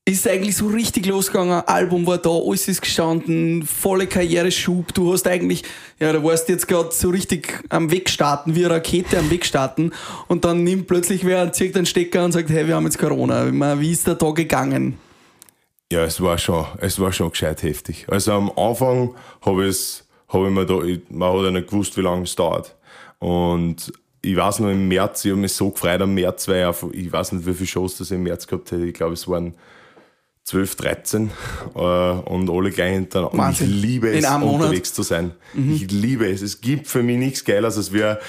[0.07, 1.63] ist eigentlich so richtig losgegangen.
[1.65, 4.93] Album war da, alles ist gestanden, volle Karriereschub.
[4.93, 5.63] Du hast eigentlich,
[5.99, 9.93] ja, da warst jetzt gerade so richtig am Wegstarten, wie eine Rakete am Wegstarten.
[10.27, 13.51] Und dann nimmt plötzlich wer, zieht einen Stecker und sagt, hey, wir haben jetzt Corona.
[13.79, 14.99] Wie ist der da gegangen?
[15.91, 18.05] Ja, es war schon, es war schon gescheit heftig.
[18.07, 20.03] Also am Anfang habe ich
[20.35, 22.75] habe ich mir da, ich, man hat ja nicht gewusst, wie lange es dauert.
[23.19, 27.05] Und ich weiß noch im März, ich habe mich so gefreut am März, weil ich,
[27.05, 28.85] ich weiß nicht, wie viele Shows das ich im März gehabt hätte.
[28.85, 29.55] Ich glaube, es waren
[30.45, 31.31] 12, 13
[31.75, 33.33] äh, und alle gleich hintereinander.
[33.33, 33.81] Und ich Wahnsinn.
[33.81, 34.43] liebe es, Monat.
[34.43, 35.31] unterwegs zu sein.
[35.55, 36.41] Ich liebe es.
[36.43, 38.19] Es gibt für mich nichts Geiles, als wir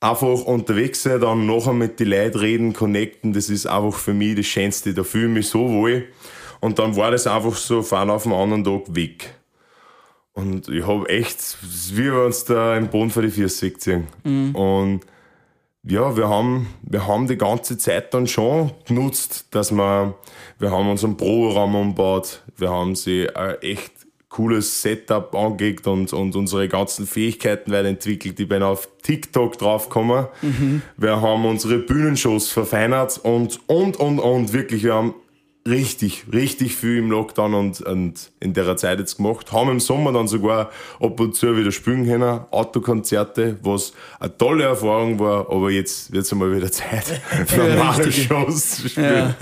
[0.00, 3.32] einfach unterwegs sein, dann nachher mit den Leuten reden, connecten.
[3.32, 4.92] Das ist einfach für mich das Schönste.
[4.92, 6.06] Da fühle ich mich so wohl.
[6.60, 9.35] Und dann war das einfach so von auf den anderen Tag weg.
[10.36, 11.56] Und ich habe echt,
[11.94, 14.06] wie wenn uns da im Boden vor die Füße ziehen.
[14.54, 15.00] Und
[15.82, 20.14] ja, wir haben, wir haben die ganze Zeit dann schon genutzt, dass wir,
[20.58, 23.92] wir haben unseren Proberaum umgebaut, wir haben sie ein echt
[24.28, 28.38] cooles Setup angelegt und, und unsere ganzen Fähigkeiten weiterentwickelt.
[28.38, 30.26] Ich bin auf TikTok draufgekommen.
[30.98, 35.14] Wir haben unsere Bühnenshows verfeinert und, und, und, und wirklich, wir haben
[35.66, 39.52] richtig, richtig viel im Lockdown und, und in der Zeit jetzt gemacht.
[39.52, 44.64] Haben im Sommer dann sogar ab und zu wieder spielen können, Autokonzerte, was eine tolle
[44.64, 47.20] Erfahrung war, aber jetzt wird es einmal wieder Zeit,
[47.56, 48.26] normale richtig.
[48.26, 49.14] Shows zu spielen.
[49.14, 49.36] Ja.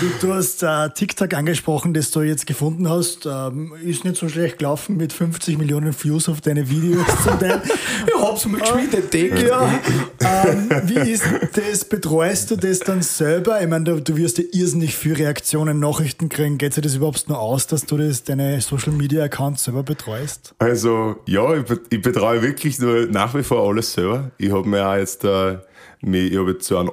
[0.00, 3.26] Du, du hast äh, TikTok angesprochen, das du jetzt gefunden hast.
[3.26, 7.62] Ähm, ist nicht so schlecht gelaufen mit 50 Millionen Views auf deine Videos zum Teil.
[8.06, 9.42] Ich hab's mal geschwind entdeckt.
[9.42, 9.80] Ja,
[10.20, 11.84] ähm, wie ist das?
[11.84, 13.60] Betreust du das dann selber?
[13.60, 16.58] Ich meine, du, du wirst ja irrsinnig viel Reaktionen, Nachrichten kriegen.
[16.58, 20.54] Geht sich das überhaupt nur aus, dass du das, deine Social Media Accounts selber betreust?
[20.58, 24.30] Also, ja, ich, be- ich betreue wirklich nur nach wie vor alles selber.
[24.38, 25.58] Ich habe mir auch jetzt, äh,
[26.02, 26.88] mich- ich habe jetzt so einen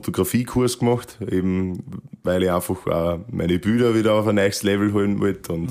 [0.00, 1.82] Online-Fotografie-Kurs gemacht, eben,
[2.22, 5.70] weil ich einfach äh, meine Bilder wieder auf ein neues Level holen wollte und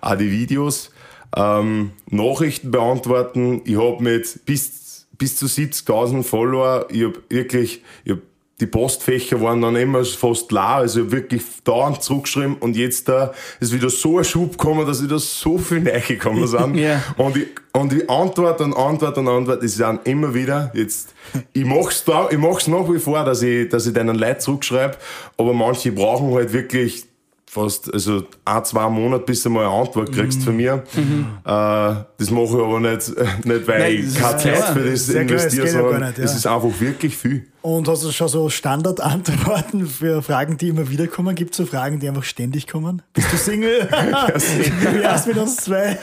[0.00, 0.90] auch die Videos.
[1.36, 3.60] Ähm, Nachrichten beantworten.
[3.64, 8.18] Ich habe mit bis, bis zu 70.000 Follower, ich habe wirklich, ich hab
[8.60, 13.72] die Postfächer waren dann immer fast leer, also wirklich dauernd zurückgeschrieben und jetzt da ist
[13.72, 16.76] wieder so ein Schub gekommen, dass wieder so viel reingekommen sind.
[16.86, 17.02] Ja.
[17.16, 21.14] Und ich, und ich antworte und antworte und antworte, es sind immer wieder, jetzt,
[21.52, 24.96] ich mach's da, ich mach's nach wie vor, dass ich, dass ich denen Leute zurückschreibe,
[25.36, 27.06] aber manche brauchen halt wirklich
[27.46, 30.82] fast, also ein, zwei Monate, bis du mal eine Antwort kriegst von mir.
[30.94, 33.08] Äh, das mache ich aber nicht,
[33.44, 34.38] nicht weil Nein, ich keine.
[34.38, 36.24] Zeit für das investiere, sondern ja.
[36.24, 37.46] es ist einfach wirklich viel.
[37.66, 41.34] Und hast du schon so Standardantworten für Fragen, die immer wieder kommen?
[41.34, 43.02] Gibt es so Fragen, die einfach ständig kommen?
[43.12, 43.88] Bist du Single?
[43.90, 45.98] Wie wär's mit uns zwei?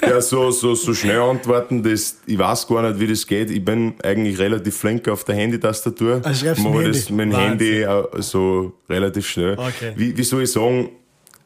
[0.00, 3.50] Ja, so, so, so schnell antworten, das, ich weiß gar nicht, wie das geht.
[3.50, 6.22] Ich bin eigentlich relativ flink auf der Handytastatur.
[6.24, 7.38] Ah, schreibst Mache mit dem das mit dem.
[7.38, 7.86] Handy
[8.20, 9.58] so relativ schnell.
[9.58, 9.92] Okay.
[9.94, 10.88] Wie, wie soll ich sagen?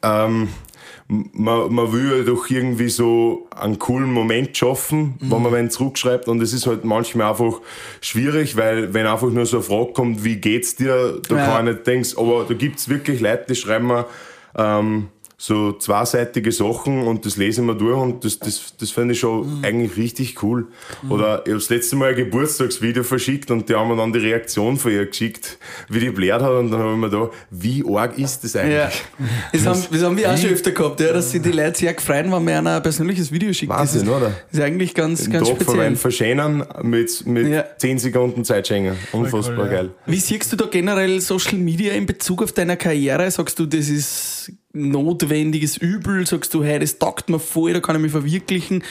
[0.05, 0.51] Ähm,
[1.09, 5.31] man, man will ja doch irgendwie so einen coolen Moment schaffen, Mhm.
[5.31, 6.27] wenn man wen zurückschreibt.
[6.29, 7.61] Und es ist halt manchmal einfach
[8.01, 11.47] schwierig, weil wenn einfach nur so eine Frage kommt, wie geht's dir, da Ja.
[11.47, 14.07] kann ich nicht denken, aber da gibt's wirklich Leute, die schreiben mir,
[14.59, 19.20] ähm, so zweiseitige Sachen und das lesen wir durch und das, das, das finde ich
[19.20, 20.68] schon eigentlich richtig cool.
[21.11, 24.18] Oder ich habe das letzte Mal ein Geburtstagsvideo verschickt und die haben mir dann die
[24.18, 25.59] Reaktion von ihr geschickt,
[25.90, 28.61] wie die blärt hat und dann habe ich mir da, wie arg ist das Ja.
[28.62, 29.03] eigentlich?
[29.53, 31.92] Das haben, das haben wir auch schon öfter gehabt, ja, dass sich die Leute sehr
[31.92, 33.70] gefreut, wenn man ihnen ein persönliches Video schickt.
[33.70, 34.31] Wahnsinn, das ist, oder?
[34.51, 35.81] Das ist eigentlich ganz, Den ganz Tag speziell.
[35.81, 37.64] einem verschenken mit, mit Ja.
[37.77, 38.96] 10 Sekunden Zeit schenken.
[39.12, 39.70] Unfassbar cool, ja.
[39.70, 39.90] geil.
[40.07, 43.31] Wie siehst du da generell Social Media in Bezug auf deine Karriere?
[43.31, 44.36] Sagst du, das ist
[44.72, 46.26] notwendiges Übel?
[46.26, 48.82] Sagst du, hey, das taugt mir voll, da kann ich mich verwirklichen?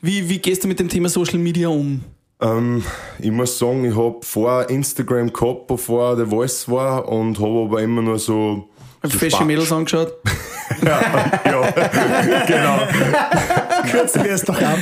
[0.00, 2.02] Wie, wie gehst du mit dem Thema Social Media um?
[2.40, 2.82] Ähm,
[3.18, 7.82] ich muss sagen, ich habe vor Instagram gehabt, bevor der Voice war und habe aber
[7.82, 8.68] immer nur so.
[9.02, 10.12] Hast so du Spa- Mädels angeschaut?
[10.82, 11.00] ja,
[11.44, 12.78] ja, genau.
[13.90, 14.78] Kürzen wir es doch ab.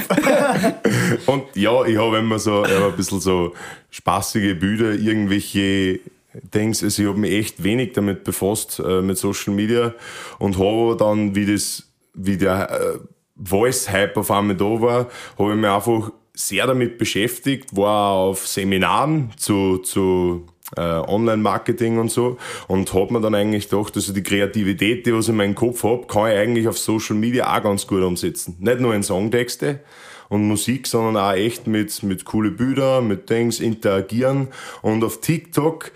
[1.27, 3.55] Und ja, ich habe immer so ich hab ein bisschen so
[3.91, 6.01] spaßige Bilder, irgendwelche
[6.43, 6.83] Dings.
[6.83, 9.95] Also ich habe mich echt wenig damit befasst, äh, mit Social Media
[10.39, 12.99] und habe dann, wie das, wie der äh,
[13.43, 19.31] Voice-Hype auf einmal da war, habe ich mich einfach sehr damit beschäftigt, war auf Seminaren
[19.37, 20.47] zu, zu
[20.77, 22.37] äh, Online-Marketing und so
[22.69, 25.83] und habe mir dann eigentlich gedacht, also die Kreativität, die was ich in meinem Kopf
[25.83, 28.57] habe, kann ich eigentlich auf Social Media auch ganz gut umsetzen.
[28.61, 29.81] Nicht nur in Songtexte
[30.29, 34.49] und Musik, sondern auch echt mit, mit coole Bilder, mit Dings interagieren
[34.83, 35.91] und auf TikTok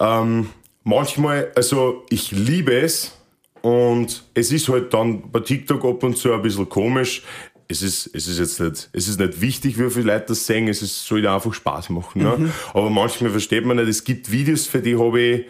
[0.00, 0.48] ähm,
[0.82, 3.16] manchmal, also ich liebe es
[3.62, 7.22] und es ist halt dann bei TikTok ab und zu ein bisschen komisch.
[7.68, 10.66] Es ist, es ist jetzt nicht, es ist nicht wichtig, wie viele Leute das sehen,
[10.66, 12.22] es ist, soll ja einfach Spaß machen.
[12.22, 12.52] Ne?
[12.74, 15.46] Aber manchmal versteht man nicht, es gibt Videos, für die habe ich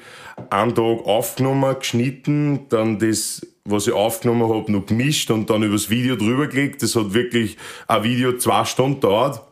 [0.50, 5.88] einen Tag aufgenommen, geschnitten, dann das, was ich aufgenommen habe, noch gemischt und dann übers
[5.88, 6.82] Video drüber gelegt.
[6.82, 7.56] Das hat wirklich
[7.88, 9.42] ein Video zwei Stunden dauert.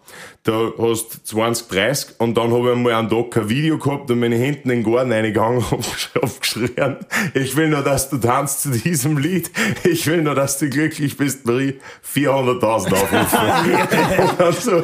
[0.45, 4.21] Da hast 20, 30 und dann habe ich einmal einen Tag kein Video gehabt und
[4.21, 6.97] bin ich hinten in den Garten reingegangen und hab geschrien,
[7.35, 9.51] ich will nur, dass du tanzt zu diesem Lied,
[9.85, 11.79] ich will nur, dass du glücklich bist, Marie,
[12.15, 14.23] 400.000 Aufrufe.
[14.23, 14.83] und dann so,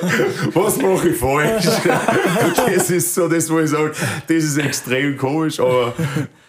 [0.60, 1.66] was mache ich falsch?
[2.74, 3.92] das ist so das, wo ich sage,
[4.26, 5.94] das ist extrem komisch, aber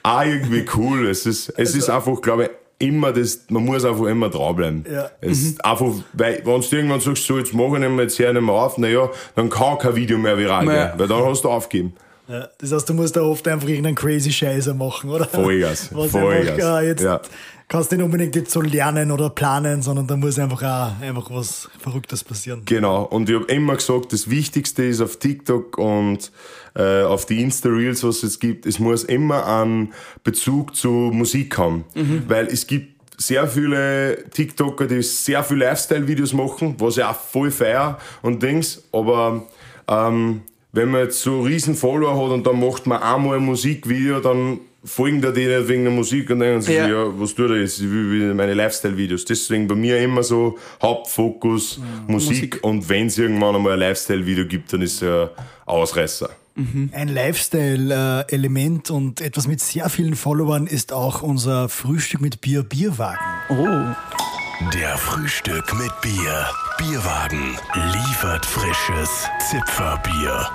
[0.03, 1.07] auch irgendwie cool.
[1.07, 4.85] Es ist, es ist einfach, glaube ich, immer das, man muss einfach immer dranbleiben.
[4.91, 5.09] Ja.
[5.21, 8.19] Es ist einfach, weil, wenn du irgendwann sagst, so, jetzt mache ich nicht mehr, jetzt
[8.19, 11.23] höre ich nicht mehr auf, naja, dann kann kein Video mehr viral gehen, weil dann
[11.23, 11.93] hast du aufgegeben.
[12.27, 15.25] Ja, das heißt, du musst da oft einfach irgendeinen crazy Scheiße machen, oder?
[15.25, 17.21] Vollgas, Was Vollgas, Einfach, jetzt ja.
[17.67, 21.29] Kannst du nicht unbedingt jetzt so lernen oder planen, sondern da muss einfach auch einfach
[21.31, 22.61] was Verrücktes passieren.
[22.65, 23.03] Genau.
[23.03, 26.31] Und ich habe immer gesagt, das Wichtigste ist auf TikTok und
[26.75, 31.85] äh, auf die Insta-Reels, was es gibt, es muss immer einen Bezug zu Musik haben.
[32.27, 37.51] Weil es gibt sehr viele TikToker, die sehr viel Lifestyle-Videos machen, was ich auch voll
[37.51, 39.45] feier und Dings, aber
[39.87, 44.19] ähm, wenn man jetzt so riesen Follower hat und dann macht man einmal ein Musikvideo,
[44.19, 46.87] dann folgen da die nicht wegen der Musik und denken sich, Ja.
[46.87, 47.19] ja.
[47.19, 47.79] was tut er jetzt?
[47.79, 49.25] Ich will will meine Lifestyle-Videos.
[49.25, 52.59] Deswegen bei mir immer so Hauptfokus Musik, Musik.
[52.63, 55.29] und wenn es irgendwann einmal ein Lifestyle-Video gibt, dann ist es ein
[55.65, 56.29] Ausreißer.
[56.93, 63.19] Ein Lifestyle-Element und etwas mit sehr vielen Followern ist auch unser Frühstück mit Bier Bierwagen.
[63.49, 63.93] Oh.
[64.73, 66.45] Der Frühstück mit Bier.
[66.77, 67.57] Bierwagen
[67.91, 70.47] liefert frisches Zipferbier.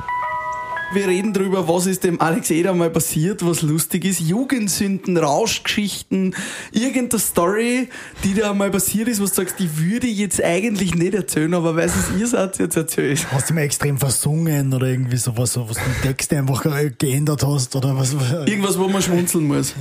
[0.93, 4.19] Wir reden drüber, was ist dem Alex Eder mal passiert, was lustig ist.
[4.19, 6.35] Jugendsünden, Rauschgeschichten,
[6.73, 7.89] irgendeine Story,
[8.25, 11.55] die dir mal passiert ist, was du sagst, die würde ich jetzt eigentlich nicht erzählen,
[11.55, 13.25] aber weil es ihr seid, jetzt erzählt.
[13.31, 16.65] Hast du mal extrem versungen oder irgendwie sowas, so was du den Text einfach
[16.99, 18.13] geändert hast oder was?
[18.47, 19.75] Irgendwas, wo man schmunzeln muss.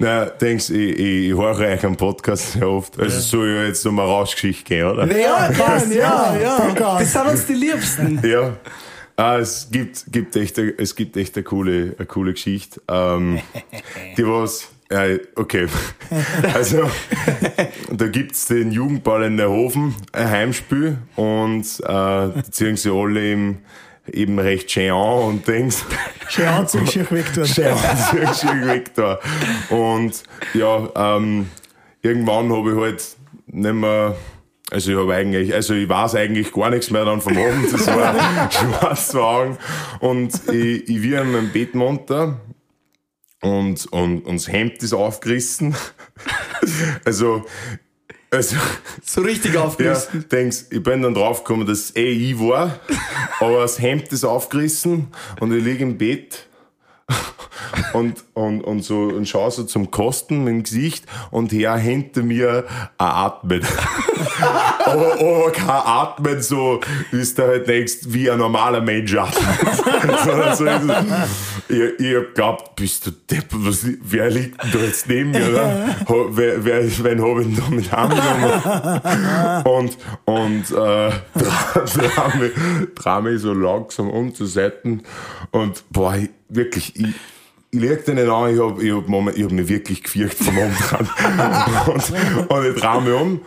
[0.00, 2.98] Na, denkst, ich, ich, ich höre euch am Podcast sehr oft.
[2.98, 5.06] Also soll ja jetzt nochmal Rauschgeschichte gehen, oder?
[5.06, 6.56] Ja, ja, ja.
[6.58, 7.00] Podcast.
[7.00, 8.20] Das sind uns die Liebsten.
[8.28, 8.56] Ja.
[9.20, 12.80] Ah, es gibt, gibt echt, eine- es gibt echt eine coole, eine coole Geschichte.
[12.88, 13.40] Ähm,
[14.16, 15.66] die was, ja, okay.
[16.54, 16.88] Also,
[17.90, 23.20] da gibt's den Jugendball in der Hofen, ein Heimspiel, und äh, da ziehen sie alle
[23.20, 23.58] eben,
[24.12, 25.78] eben recht schön an und denkst,
[26.28, 27.24] Schön schier weg
[27.56, 29.18] ja, schön weg da.
[29.68, 30.22] Und
[30.54, 31.48] ja, ähm,
[32.02, 33.04] irgendwann habe ich halt
[33.48, 34.14] nicht mehr,
[34.70, 37.86] also ich habe eigentlich, also ich weiß eigentlich gar nichts mehr dann vom Abend, das
[37.86, 39.58] war schwarz vor Augen.
[40.00, 42.40] Und ich, ich wir in meinem Bett munter
[43.40, 45.74] und, und, und das Hemd ist aufgerissen.
[47.04, 47.44] Also,
[48.30, 48.56] also,
[49.02, 50.28] So richtig ja, aufgerissen.
[50.28, 52.78] denkst, ich bin dann draufgekommen, dass es eh ich war,
[53.40, 55.08] aber das Hemd ist aufgerissen
[55.40, 56.47] und ich liege im Bett
[57.92, 62.64] und, und, und so und schaue so zum Kosten dem Gesicht und her hinter mir
[62.98, 63.62] ein Atmen.
[64.84, 70.24] aber, aber kein Atmen so, wie du halt denkst, wie ein normaler Mensch atmet.
[70.24, 70.56] Sondern
[70.88, 75.30] so, ich, ich hab glaubt, bist du depp, was, wer liegt denn da jetzt neben
[75.30, 75.96] mir, oder?
[76.30, 79.64] Wer, wer, wen hab ich denn da mit angenommen?
[79.64, 82.52] und, und, äh, dra- dra mich,
[82.94, 84.98] dra mich so langsam um zur Seite
[85.50, 87.06] und, boah, ich, wirklich, ich,
[87.70, 90.46] ich leg den nicht an, ich hab, ich hab, Moment, ich hab mich wirklich gefürchtet
[90.46, 91.08] vom Umdrehen.
[91.86, 93.40] und, und ich dreh mich um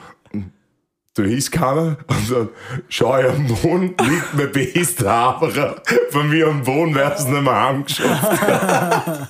[1.14, 2.50] da ist keiner und dann
[2.88, 7.42] schaue ich am Boden, liegt mein bester Haberer von mir am Boden, weil es nicht
[7.42, 8.32] mehr heimgeschafft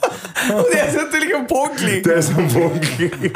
[0.49, 2.03] Und er ist natürlich am Boden gelegen.
[2.03, 3.33] Der ist am Boden gelegen.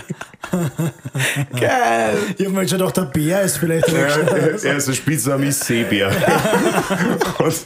[1.60, 2.18] Geil.
[2.38, 3.88] Ich hab mir schon gedacht, der Bär ist vielleicht.
[3.90, 6.10] Er, er, er ist ein Spitzname ist Seebär.
[7.40, 7.66] Und,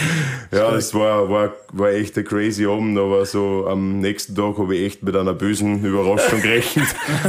[0.52, 4.76] ja, das war, war, war echt ein crazy Abend, aber so am nächsten Tag habe
[4.76, 6.86] ich echt mit einer bösen Überraschung gerechnet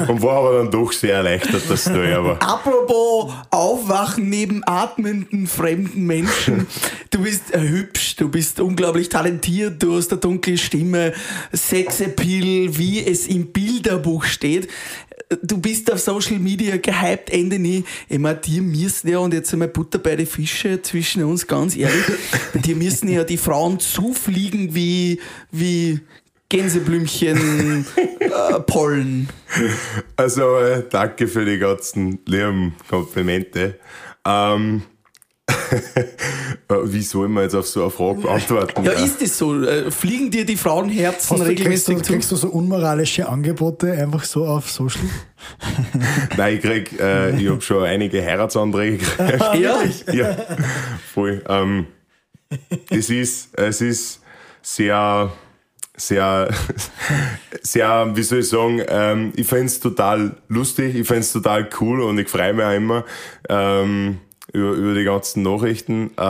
[0.08, 2.42] und war aber dann doch sehr erleichtert, dass es da war.
[2.42, 6.68] Apropos Aufwachen neben atmenden fremden Menschen.
[7.12, 11.14] Du bist äh, hübsch, du bist unglaublich talentiert, du hast eine dunkle Stimme,
[11.54, 14.70] Sexappeal, wie es im Bilderbuch steht.
[15.44, 17.84] Du bist auf Social Media gehypt, Ende nie.
[18.10, 22.06] Meine, dir müssen ja, und jetzt einmal Butter bei die Fische zwischen uns, ganz ehrlich,
[22.56, 25.20] dir müssen ja die Frauen zufliegen wie,
[25.52, 26.00] wie
[26.50, 27.86] Gänseblümchen
[28.20, 29.30] äh, Pollen.
[30.16, 33.80] Also, äh, danke für die ganzen lieben Komplimente.
[34.26, 34.82] Ähm,
[36.86, 38.84] wie soll man jetzt auf so eine Frage beantworten?
[38.84, 39.64] Ja, ist es so?
[39.64, 42.14] Äh, Fliegen dir die Frauenherzen Hast du, kriegst, regelmäßig du, zu?
[42.14, 45.04] kriegst du so unmoralische Angebote einfach so auf Social?
[46.38, 49.44] Nein, ich krieg, äh, ich habe schon einige Heiratsanträge gekriegt.
[49.60, 50.36] Ja, ja,
[51.14, 51.44] voll.
[51.48, 51.88] Ähm,
[52.90, 54.22] es ist, es ist
[54.62, 55.32] sehr,
[55.96, 56.50] sehr,
[57.62, 62.18] sehr, wie soll ich sagen, ähm, ich find's total lustig, ich find's total cool und
[62.20, 63.06] ich freue mich auch immer
[63.50, 64.20] ähm,
[64.54, 66.12] über, über die ganzen Nachrichten.
[66.18, 66.22] Äh,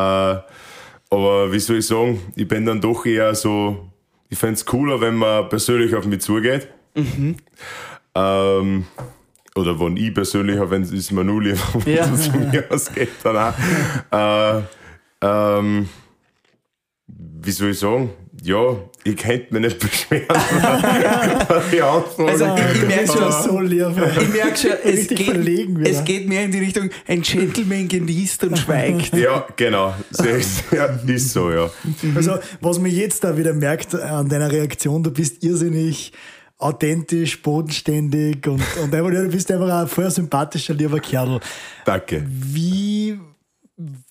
[1.11, 3.89] aber wie soll ich sagen, ich bin dann doch eher so,
[4.29, 6.67] ich find's cooler, wenn man persönlich auf mich zugeht.
[8.15, 8.85] Ähm,
[9.55, 12.05] oder wenn ich persönlich, wenn es ist mir nur lieber, wenn Ja.
[12.13, 13.53] es von mir ausgeht, dann auch.
[14.11, 14.61] Äh,
[15.21, 15.89] ähm,
[17.07, 18.11] wie soll ich sagen?
[18.41, 20.27] Ja, ich könnte mich nicht beschweren.
[21.71, 22.29] die Antwort.
[22.29, 23.87] Also, ich, ich merke schon, so lieb.
[24.21, 28.43] ich merk schon es, Richtig geht, es geht mehr in die Richtung, ein Gentleman genießt
[28.45, 29.13] und schweigt.
[29.13, 29.93] ja, genau.
[30.11, 31.69] Ist, ja, ist so, ja.
[32.15, 36.13] Also, was man jetzt da wieder merkt an deiner Reaktion, du bist irrsinnig
[36.57, 41.39] authentisch, bodenständig und, und einfach, du bist einfach ein voll sympathischer, lieber Kerl.
[41.85, 42.23] Danke.
[42.25, 43.17] Wie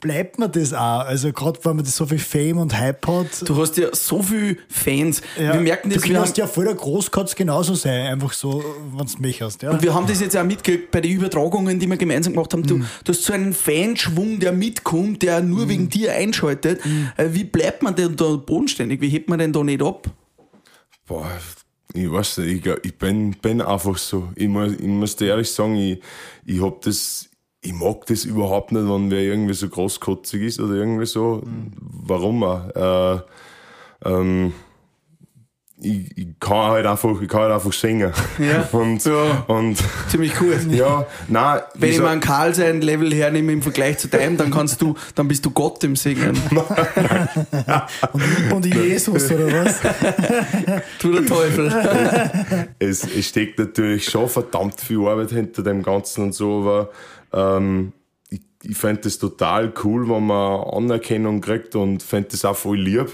[0.01, 1.01] bleibt man das auch?
[1.01, 3.49] Also, gerade wenn man das so viel Fame und Hype hat.
[3.49, 5.21] Du hast ja so viele Fans.
[5.39, 8.65] ja, Wir merken das, du kannst ja voll der Groß kann's genauso sein, einfach so,
[8.97, 9.63] wenn du mich hast.
[9.63, 9.71] Ja?
[9.71, 12.63] und wir haben das jetzt auch mitgekriegt bei den Übertragungen, die wir gemeinsam gemacht haben.
[12.63, 12.87] Du, Mhm.
[13.05, 16.85] du hast so einen Fanschwung, der mitkommt, der nur wegen dir einschaltet.
[16.87, 17.11] Mhm.
[17.17, 19.01] Äh, Wie bleibt man denn da bodenständig?
[19.03, 20.07] Wie hebt man denn da nicht ab?
[21.07, 21.31] Boah,
[21.95, 24.29] ich weiß nicht, ich, glaub, ich bin, bin einfach so.
[24.35, 26.01] Ich muss, ich muss dir ehrlich sagen, ich,
[26.45, 27.28] ich hab das,
[27.61, 31.43] ich mag das überhaupt nicht, wenn wer irgendwie so großkotzig ist oder irgendwie so.
[31.81, 33.23] Warum auch?
[34.05, 34.53] Äh, ähm,
[35.81, 38.13] ich, ich kann halt einfach, ich kann halt einfach singen.
[38.39, 38.69] Ja.
[38.73, 39.45] Und, Ja.
[39.47, 40.57] und Ziemlich cool.
[40.71, 44.37] ja, nein, Wenn ich so- mal einen Karl sein Level hernehme im Vergleich zu deinem,
[44.37, 46.37] dann kannst du, dann bist du Gott im Singen.
[48.53, 49.81] Und Jesus, oder was?
[51.01, 51.73] Du der Teufel.
[52.81, 56.91] es, es steckt natürlich schon verdammt viel Arbeit hinter dem Ganzen und so, aber
[57.33, 57.93] ähm,
[58.31, 62.79] ich, ich fände das total cool, wenn man Anerkennung kriegt und fände das auch voll
[62.79, 63.11] lieb.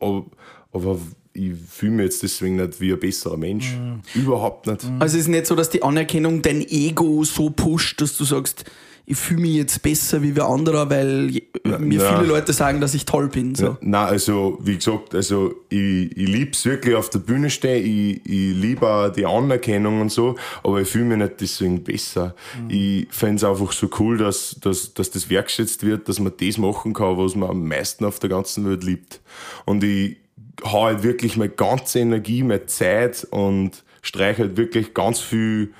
[0.00, 0.24] Aber,
[0.72, 0.98] aber
[1.32, 3.76] ich fühle mich jetzt deswegen nicht wie ein besserer Mensch.
[4.14, 4.84] Überhaupt nicht.
[4.98, 8.64] Also es ist nicht so, dass die Anerkennung dein Ego so pusht, dass du sagst,
[9.08, 11.30] ich fühle mich jetzt besser wie wer anderer, weil
[11.78, 12.18] mir na.
[12.18, 13.54] viele Leute sagen, dass ich toll bin.
[13.54, 13.76] So.
[13.80, 18.20] Nein, also wie gesagt, also ich, ich liebe es wirklich auf der Bühne stehen, ich,
[18.26, 22.34] ich liebe auch die Anerkennung und so, aber ich fühle mich nicht deswegen besser.
[22.68, 26.58] Ich fände es einfach so cool, dass, dass, dass das wertschätzt wird, dass man das
[26.58, 29.20] machen kann, was man am meisten auf der ganzen Welt liebt.
[29.66, 30.16] Und ich
[30.64, 35.72] hau halt wirklich meine ganze Energie, meine Zeit und streiche halt wirklich ganz viel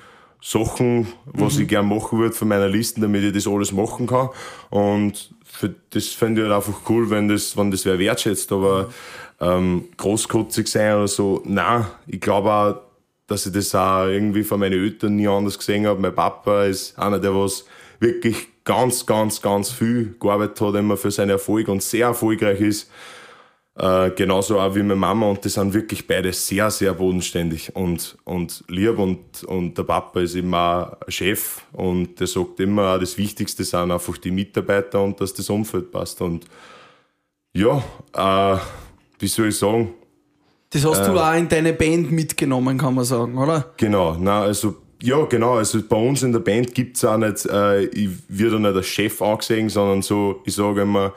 [0.49, 4.29] Sachen, was ich gern machen würde von meiner Liste, damit ich das alles machen kann.
[4.69, 8.49] Und für das fände ich halt einfach cool, wenn das, wenn das wer wertschätzt.
[8.53, 8.89] Aber
[9.41, 12.75] ähm, großkotzig sein oder so, nein, ich glaube auch,
[13.27, 15.99] dass ich das auch irgendwie von meinen Eltern nie anders gesehen habe.
[15.99, 17.65] Mein Papa ist einer, der was
[17.99, 22.89] wirklich ganz, ganz, ganz viel gearbeitet hat, immer für seinen Erfolg und sehr erfolgreich ist.
[23.79, 28.17] Äh, genauso auch wie meine Mama und die sind wirklich beide sehr, sehr bodenständig und,
[28.23, 33.63] und lieb und, und der Papa ist immer Chef und der sagt immer, das Wichtigste
[33.63, 36.45] sind einfach die Mitarbeiter und dass das Umfeld passt und
[37.53, 37.83] ja,
[38.15, 38.57] äh,
[39.19, 39.93] wie soll ich sagen,
[40.71, 41.11] Das hast Äh.
[41.11, 43.73] du auch in deine Band mitgenommen, kann man sagen, oder?
[43.77, 47.83] Genau, na also ja genau, also bei uns in der Band gibt's auch nicht, äh,
[47.85, 51.13] ich werde nicht als Chef angesehen, sondern so, ich sage immer,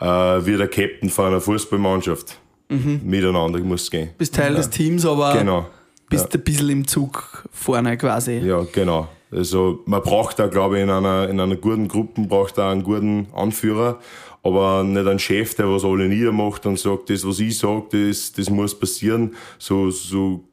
[0.00, 2.38] äh, wie der Captain von einer Fußballmannschaft.
[2.70, 4.10] Miteinander muss gehen.
[4.18, 5.66] Bist Teil des Teams, aber Genau.
[6.10, 8.38] bist ein bisschen im Zug vorne quasi.
[8.38, 9.08] Ja, genau.
[9.30, 12.82] Also man braucht da, glaube ich, in einer, in einer guten Gruppe braucht da einen
[12.82, 13.98] guten Anführer,
[14.42, 18.32] aber nicht einen Chef, der was alle niedermacht und sagt, das, was ich sage, das,
[18.32, 19.34] das muss passieren.
[19.58, 20.44] So, so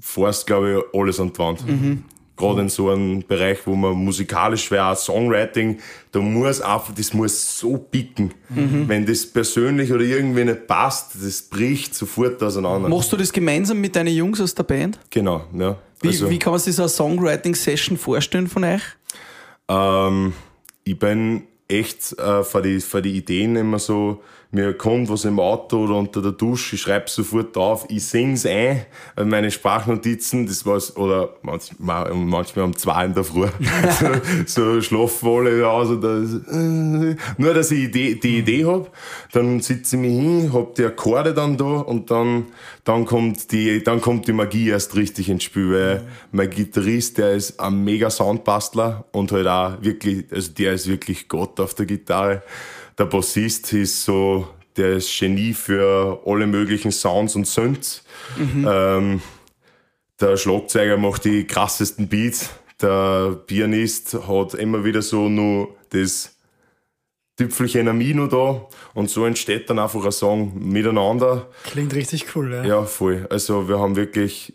[0.00, 1.64] fährst, glaube ich, alles an die Wand.
[2.36, 5.78] Gerade in so einem Bereich, wo man musikalisch wäre, auch Songwriting,
[6.10, 8.34] da muss einfach, das muss so picken.
[8.48, 12.88] Wenn das persönlich oder irgendwie nicht passt, das bricht sofort auseinander.
[12.88, 14.98] Machst du das gemeinsam mit deinen Jungs aus der Band?
[15.10, 15.76] Genau, ja.
[16.00, 18.82] Wie, Also- wie kann man sich so eine Songwriting-Session vorstellen von euch?
[19.68, 20.32] Ähm,
[20.84, 24.22] ich bin echt äh, für, die, für die Ideen immer so,
[24.54, 28.46] mir kommt was im Auto oder unter der Dusche, ich schreibe sofort auf, ich sing's
[28.46, 28.86] ein,
[29.16, 33.48] meine Sprachnotizen, das war's, oder manchmal, manchmal um zwei in der Früh,
[33.98, 34.06] so,
[34.46, 38.92] so schlafen alle aus, oder, äh, nur dass ich Idee, die Idee hab,
[39.32, 42.46] dann sitze ich mich hin, hab die Akkorde dann da und dann,
[42.84, 47.32] dann kommt die, dann kommt die Magie erst richtig ins Spiel, weil mein Gitarrist, der
[47.32, 51.86] ist ein mega Soundbastler und halt auch wirklich, also der ist wirklich Gott auf der
[51.86, 52.42] Gitarre.
[52.98, 58.04] Der Bassist ist so, der ist Genie für alle möglichen Sounds und Synths.
[58.38, 59.20] Ähm,
[60.20, 62.50] der Schlagzeuger macht die krassesten Beats.
[62.80, 66.36] Der Pianist hat immer wieder so nur das
[67.36, 71.48] Tüpfelchen Amino da und so entsteht dann einfach ein Song miteinander.
[71.64, 72.64] Klingt richtig cool, ja.
[72.64, 73.26] Ja, voll.
[73.28, 74.54] Also wir haben wirklich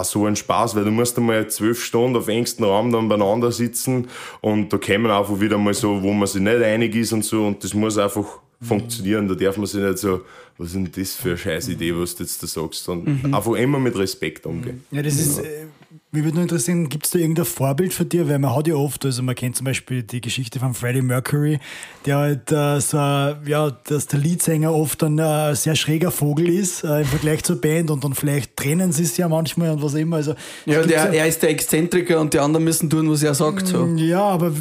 [0.00, 3.52] auch so einen Spaß, weil du musst einmal zwölf Stunden auf engstem Raum dann beieinander
[3.52, 4.08] sitzen
[4.40, 7.46] und da kommen einfach wieder mal so, wo man sich nicht einig ist und so
[7.46, 9.28] und das muss einfach funktionieren.
[9.28, 10.22] Da darf man sich nicht so,
[10.58, 13.54] was ist denn das für eine scheiß Idee, was du jetzt da sagst, und einfach
[13.54, 14.84] immer mit Respekt umgehen.
[14.90, 15.66] Ja, das ist, äh,
[16.10, 18.26] mich würde nur interessieren, gibt es da irgendein Vorbild für dich?
[18.26, 21.60] Weil man hat ja oft, also man kennt zum Beispiel die Geschichte von Freddie Mercury,
[22.06, 26.82] der halt äh, so, ja, dass der Leadsänger oft ein äh, sehr schräger Vogel ist
[26.82, 29.94] äh, im Vergleich zur Band und dann vielleicht trennen sie es ja manchmal und was
[29.94, 30.16] immer.
[30.16, 30.34] Also,
[30.64, 33.68] Ja, der, er ist der Exzentriker und die anderen müssen tun, was er sagt.
[33.68, 33.86] So.
[33.96, 34.52] ja, aber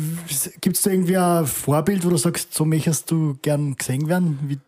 [0.61, 4.37] gibt es da irgendwie ein Vorbild, wo du sagst, so möchtest du gern gesehen werden?
[4.43, 4.59] Wie,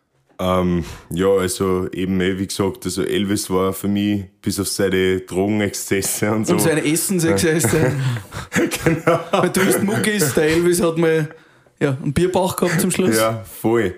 [0.41, 5.19] Ähm, ja, also eben, eh, wie gesagt, also Elvis war für mich bis auf seine
[5.19, 6.53] Drogenexzesse und so.
[6.53, 7.91] Und seine Essensexzesse.
[8.85, 9.19] genau.
[9.31, 11.27] Weil du bist Muckis, der Elvis hat mal
[11.81, 13.17] ja, einen Bierbauch gehabt zum Schluss.
[13.17, 13.95] Ja, voll.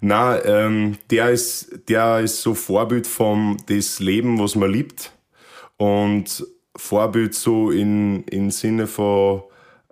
[0.00, 5.12] Na, ähm, der ist, der ist so Vorbild vom das Leben, was man liebt
[5.76, 6.44] und
[6.76, 9.42] Vorbild so in, in Sinne von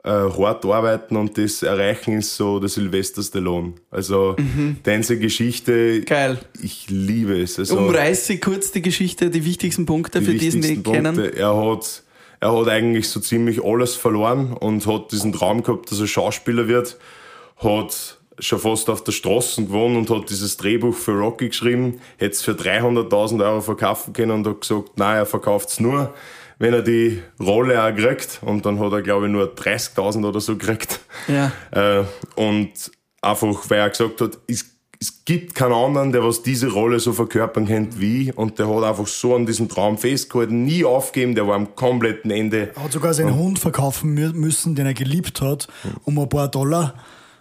[0.05, 3.75] äh, hart arbeiten und das erreichen ist so der Sylvester Stallone.
[3.91, 4.37] Also
[4.85, 6.39] diese Geschichte, Geil.
[6.61, 7.59] ich liebe es.
[7.59, 11.17] Also, Umreiße kurz die Geschichte, die wichtigsten Punkte die für diesen, die wichtigsten kennen.
[11.17, 11.37] Punkte.
[11.37, 12.03] Er hat,
[12.41, 16.67] er hat eigentlich so ziemlich alles verloren und hat diesen Traum gehabt, dass er Schauspieler
[16.67, 16.99] wird,
[17.59, 22.35] hat schon fast auf der Straße gewohnt und hat dieses Drehbuch für Rocky geschrieben, hätte
[22.35, 26.13] es für 300.000 Euro verkaufen können und hat gesagt, nein, er verkauft es nur,
[26.63, 28.39] wenn er die Rolle auch kriegt.
[28.43, 31.01] Und dann hat er, glaube ich, nur 30.000 oder so gekriegt.
[31.27, 31.51] Ja.
[31.73, 32.05] Äh,
[32.37, 32.71] und
[33.21, 34.65] einfach, weil er gesagt hat, es,
[35.01, 38.39] es gibt keinen anderen, der was diese Rolle so verkörpern kennt wie ich.
[38.39, 42.31] Und der hat einfach so an diesem Traum festgehalten, nie aufgeben, der war am kompletten
[42.31, 42.71] Ende.
[42.77, 45.67] Er hat sogar seinen Hund verkaufen mü- müssen, den er geliebt hat,
[46.05, 46.95] um ein paar Dollar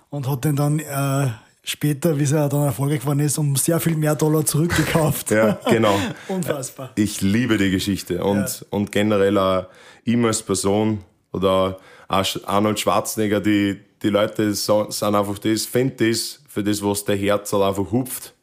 [0.10, 1.28] und hat den dann äh,
[1.64, 5.32] später, wie er dann erfolgreich geworden ist, um sehr viel mehr Dollar zurückgekauft.
[5.32, 5.94] Ja, genau.
[6.28, 6.92] Unfassbar.
[6.96, 8.66] Ich liebe die Geschichte und, Ja.
[8.72, 9.66] und generell auch
[10.06, 16.40] ihm als Person oder auch Arnold Schwarzenegger, die, die Leute sind einfach das, find das,
[16.48, 18.34] für das, was der Herz halt einfach hupft.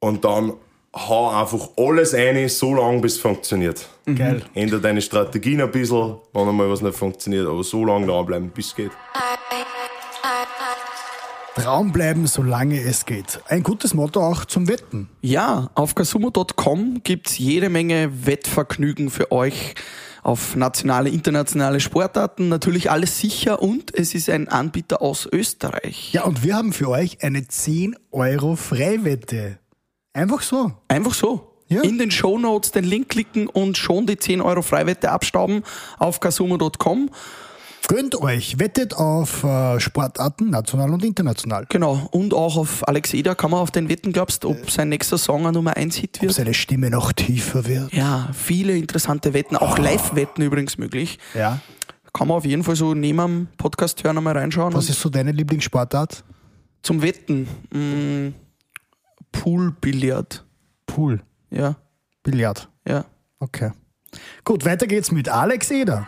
[0.00, 0.52] Und dann
[0.94, 3.88] hau einfach alles ein, so lange, bis es funktioniert.
[4.04, 4.42] Geil.
[4.54, 8.66] Ändere deine Strategien ein bisschen, wenn einmal was nicht funktioniert, aber so lange dranbleiben, bis
[8.66, 8.90] es geht.
[11.54, 13.40] Traum bleiben, solange es geht.
[13.48, 15.08] Ein gutes Motto auch zum Wetten.
[15.20, 19.74] Ja, auf kasumo.com gibt's jede Menge Wettvergnügen für euch
[20.24, 22.48] auf nationale, internationale Sportarten.
[22.48, 26.12] Natürlich alles sicher und es ist ein Anbieter aus Österreich.
[26.12, 29.58] Ja, und wir haben für euch eine 10 Euro Freiwette.
[30.12, 30.72] Einfach so.
[30.88, 31.52] Einfach so.
[31.68, 31.82] Ja.
[31.82, 35.62] In den Shownotes den Link klicken und schon die 10 Euro Freiwette abstauben
[35.98, 37.10] auf kasumo.com.
[37.86, 41.66] Gönnt euch, wettet auf äh, Sportarten, national und international.
[41.68, 42.08] Genau.
[42.12, 45.46] Und auch auf Alex Eder kann man auf den Wetten, glaubst ob sein nächster Song
[45.46, 46.32] ein Nummer 1 Hit Ob wird?
[46.32, 47.92] seine Stimme noch tiefer wird.
[47.92, 51.18] Ja, viele interessante Wetten, auch Live-Wetten übrigens möglich.
[51.34, 51.60] Ja.
[52.14, 54.72] Kann man auf jeden Fall so neben am Podcast hören einmal reinschauen.
[54.72, 56.24] Was ist so deine Lieblingssportart?
[56.82, 57.48] zum Wetten.
[57.72, 58.32] Mh,
[59.32, 60.44] Poolbillard.
[60.86, 61.22] Pool.
[61.50, 61.76] Ja,
[62.22, 62.68] Billard.
[62.86, 63.04] ja.
[63.40, 63.72] Okay.
[64.44, 66.06] Gut, weiter geht's mit Alex Eder.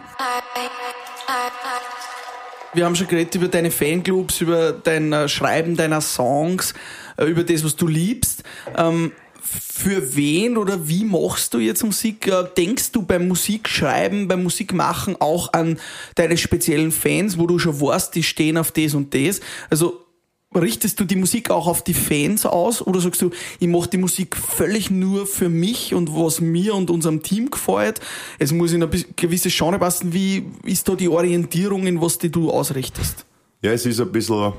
[2.77, 6.74] Wir haben schon geredet über deine Fanclubs, über dein äh, Schreiben deiner Songs,
[7.16, 8.43] äh, über das, was du liebst.
[8.77, 12.27] Ähm, für wen oder wie machst du jetzt Musik?
[12.27, 15.81] Äh, Denkst du beim Musikschreiben, beim Musikmachen auch an
[16.16, 19.41] deine speziellen Fans, wo du schon weißt, die stehen auf das und das?
[19.70, 20.05] Also
[20.55, 23.99] richtest du die Musik auch auf die Fans aus oder sagst du, ich mache die
[23.99, 28.01] Musik völlig nur für mich und was mir und unserem Team gefällt?
[28.38, 30.12] Es muss in eine gewisse Genre passen.
[30.12, 33.26] Wie ist da die Orientierung, in was die du ausrichtest?
[33.62, 34.53] Ja, es ist ein bisschen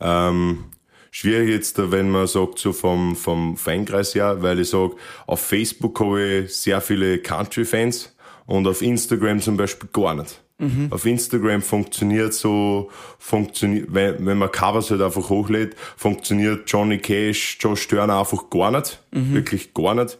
[0.00, 0.64] ähm,
[1.10, 4.96] schwierig jetzt, wenn man sagt, so vom, vom Fankreis her, weil ich sage,
[5.26, 8.14] auf Facebook habe ich sehr viele Country-Fans
[8.46, 10.43] und auf Instagram zum Beispiel gar nicht.
[10.58, 10.88] Mhm.
[10.90, 17.58] Auf Instagram funktioniert so, funktioniert, wenn, wenn man Covers halt einfach hochlädt, funktioniert Johnny Cash,
[17.60, 19.02] Josh Turner einfach gar nicht.
[19.10, 19.34] Mhm.
[19.34, 20.18] Wirklich gar nicht.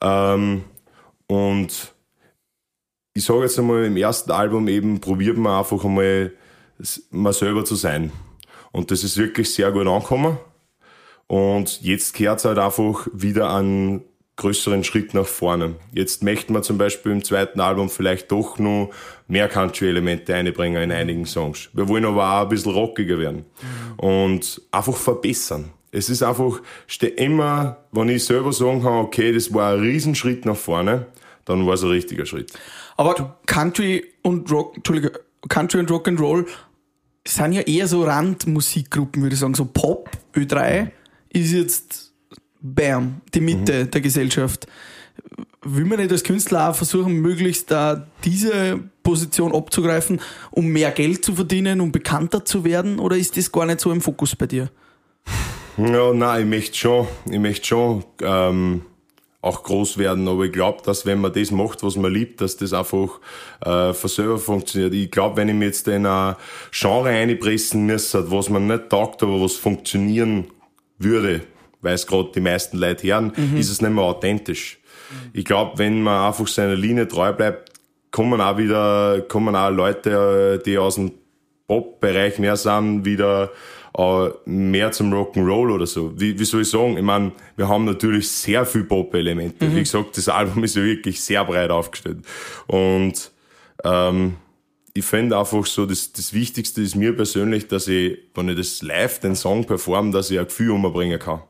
[0.00, 0.64] Ähm,
[1.26, 1.94] und
[3.14, 6.32] ich sage jetzt einmal, im ersten Album eben probiert man einfach einmal,
[7.10, 8.12] mal selber zu sein.
[8.72, 10.38] Und das ist wirklich sehr gut angekommen.
[11.26, 14.02] Und jetzt kehrt es halt einfach wieder an
[14.36, 15.76] größeren Schritt nach vorne.
[15.92, 18.90] Jetzt möchten wir zum Beispiel im zweiten Album vielleicht doch noch
[19.28, 21.68] mehr Country-Elemente einbringen in einigen Songs.
[21.72, 23.44] Wir wollen aber auch ein bisschen rockiger werden
[23.96, 25.70] und einfach verbessern.
[25.92, 26.60] Es ist einfach,
[27.16, 31.06] immer, wenn ich selber sagen kann, okay, das war ein Riesenschritt nach vorne,
[31.44, 32.52] dann war es ein richtiger Schritt.
[32.96, 35.12] Aber Country und Rock, Entschuldige,
[35.48, 36.46] Country und Rock and Roll
[37.26, 39.54] sind ja eher so Randmusikgruppen, würde ich sagen.
[39.54, 40.90] So Pop, Ö3
[41.30, 42.03] ist jetzt
[42.64, 43.90] bam, die Mitte mhm.
[43.90, 44.66] der Gesellschaft.
[45.62, 51.24] Will man nicht als Künstler auch versuchen, möglichst da diese Position abzugreifen, um mehr Geld
[51.24, 52.98] zu verdienen, um bekannter zu werden?
[52.98, 54.70] Oder ist das gar nicht so im Fokus bei dir?
[55.76, 58.82] Ja, nein, ich möchte schon, ich möchte schon ähm,
[59.40, 62.56] auch groß werden, aber ich glaube, dass wenn man das macht, was man liebt, dass
[62.56, 63.20] das einfach
[63.64, 64.94] äh, von selber funktioniert.
[64.94, 66.36] Ich glaube, wenn ich mir jetzt in ein
[66.70, 70.46] Genre einpressen müsste, was man nicht taugt, aber was funktionieren
[70.98, 71.42] würde,
[71.84, 73.56] weil es gerade die meisten Leute hören, mhm.
[73.56, 74.78] ist es nicht mehr authentisch.
[75.32, 77.70] Ich glaube, wenn man einfach seiner Linie treu bleibt,
[78.10, 81.12] kommen auch wieder, kommen auch Leute, die aus dem
[81.66, 83.50] Pop-Bereich mehr sind, wieder
[83.96, 86.12] äh, mehr zum Rock'n'Roll oder so.
[86.18, 86.96] Wie, wie soll ich sagen?
[86.96, 89.66] Ich meine, wir haben natürlich sehr viel Pop-Elemente.
[89.66, 89.76] Mhm.
[89.76, 92.18] Wie gesagt, das Album ist ja wirklich sehr breit aufgestellt.
[92.66, 93.30] Und
[93.84, 94.36] ähm,
[94.94, 98.82] ich finde einfach so, das, das Wichtigste ist mir persönlich, dass ich, wenn ich das
[98.82, 101.42] live, den Song performe, dass ich ein Gefühl umbringen kann.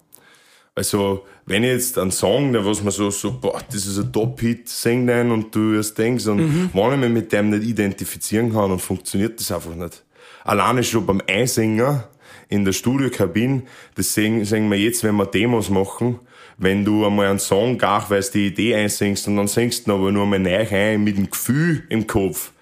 [0.77, 4.12] Also, wenn ich jetzt einen Song, der was man so, so, boah, das ist ein
[4.12, 6.70] Top-Hit, sing den und du erst denkst, und mhm.
[6.72, 10.03] wenn ich mich mit dem nicht identifizieren kann, dann funktioniert das einfach nicht.
[10.43, 12.03] Alleine schon beim Einsingen
[12.49, 13.62] in der Studiokabine,
[13.95, 16.18] das sehen, sehen wir jetzt, wenn wir Demos machen,
[16.59, 19.95] wenn du einmal einen Song gar weil du die Idee einsingst und dann singst du
[19.95, 22.53] aber nur mal neu ein mit dem Gefühl im Kopf.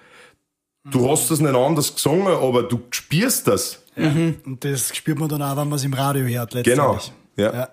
[0.91, 3.85] Du hast das nicht anders gesungen, aber du spürst das.
[3.97, 4.11] Ja.
[4.11, 4.37] Mhm.
[4.45, 7.13] Und das spürt man dann auch, wenn man es im Radio hört, letztendlich.
[7.37, 7.51] Genau.
[7.51, 7.55] Ja.
[7.55, 7.69] ja.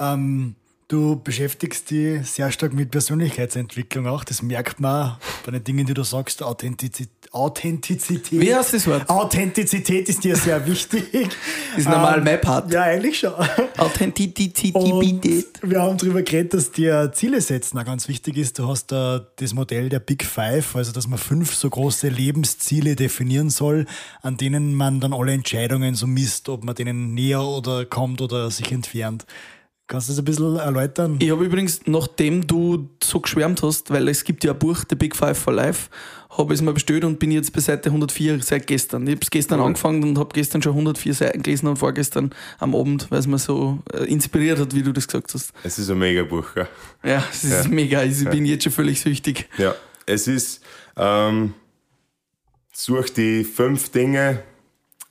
[0.00, 0.54] Ähm,
[0.88, 4.24] du beschäftigst dich sehr stark mit Persönlichkeitsentwicklung auch.
[4.24, 6.42] Das merkt man bei den Dingen, die du sagst.
[6.42, 7.10] Authentizität.
[7.32, 8.40] Authentizität.
[8.40, 9.08] Wie heißt das Wort?
[9.08, 11.04] Authentizität ist dir sehr wichtig.
[11.76, 12.72] ist normal ähm, mein Part.
[12.72, 13.34] Ja, eigentlich schon.
[13.76, 14.64] Authentizität.
[15.62, 18.58] wir haben darüber geredet, dass dir Ziele setzen auch ganz wichtig ist.
[18.58, 22.96] Du hast da das Modell der Big Five, also dass man fünf so große Lebensziele
[22.96, 23.86] definieren soll,
[24.22, 28.50] an denen man dann alle Entscheidungen so misst, ob man denen näher oder kommt oder
[28.50, 29.24] sich entfernt.
[29.90, 31.16] Kannst du das ein bisschen erläutern?
[31.18, 34.94] Ich habe übrigens, nachdem du so geschwärmt hast, weil es gibt ja ein Buch, The
[34.94, 35.90] Big Five for Life,
[36.30, 39.04] habe ich es mal bestellt und bin jetzt bei Seite 104 seit gestern.
[39.08, 39.66] Ich habe es gestern mhm.
[39.66, 42.30] angefangen und habe gestern schon 104 Seiten gelesen und vorgestern
[42.60, 45.52] am Abend, weil es mir so äh, inspiriert hat, wie du das gesagt hast.
[45.64, 46.68] Es ist ein mega Buch, gell?
[47.02, 47.68] Ja, es ist ja.
[47.68, 48.04] mega.
[48.04, 48.52] Ich bin ja.
[48.52, 49.48] jetzt schon völlig süchtig.
[49.58, 49.74] Ja,
[50.06, 50.62] es ist,
[50.96, 51.54] ähm,
[52.72, 54.44] such die fünf Dinge,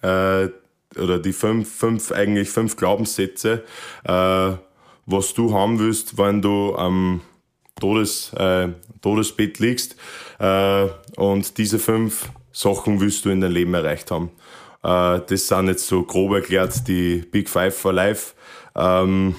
[0.01, 0.47] äh,
[0.95, 3.65] oder die fünf, fünf, eigentlich fünf Glaubenssätze,
[4.05, 4.53] äh,
[5.10, 7.22] was du haben willst, wenn du am
[7.80, 8.70] Todes, äh,
[9.01, 9.95] Todesbett liegst.
[10.39, 14.32] Äh, und diese fünf Sachen willst du in deinem Leben erreicht haben.
[14.84, 18.34] Äh, das sind jetzt so grob erklärt die Big Five for Life.
[18.76, 19.36] Ähm,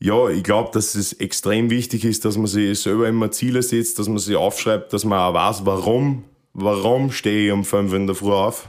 [0.00, 3.98] ja, ich glaube, dass es extrem wichtig ist, dass man sich selber immer Ziele setzt,
[3.98, 8.06] dass man sich aufschreibt, dass man auch weiß, warum, warum stehe ich um fünf in
[8.06, 8.68] der Früh auf?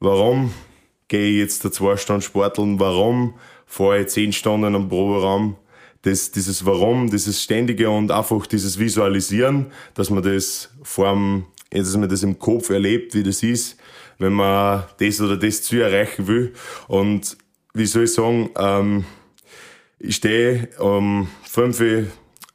[0.00, 0.52] Warum
[1.08, 2.80] gehe ich jetzt da zwei Stunden sporteln?
[2.80, 3.34] Warum
[3.74, 5.56] vorher zehn Stunden am Proberaum.
[6.02, 12.08] Das, dieses Warum, dieses Ständige und einfach dieses Visualisieren, dass man das vor dass man
[12.08, 13.76] das im Kopf erlebt, wie das ist,
[14.18, 16.52] wenn man das oder das Ziel erreichen will.
[16.86, 17.36] Und
[17.72, 19.04] wie soll ich sagen, ähm,
[19.98, 22.04] ich stehe um fünf Uhr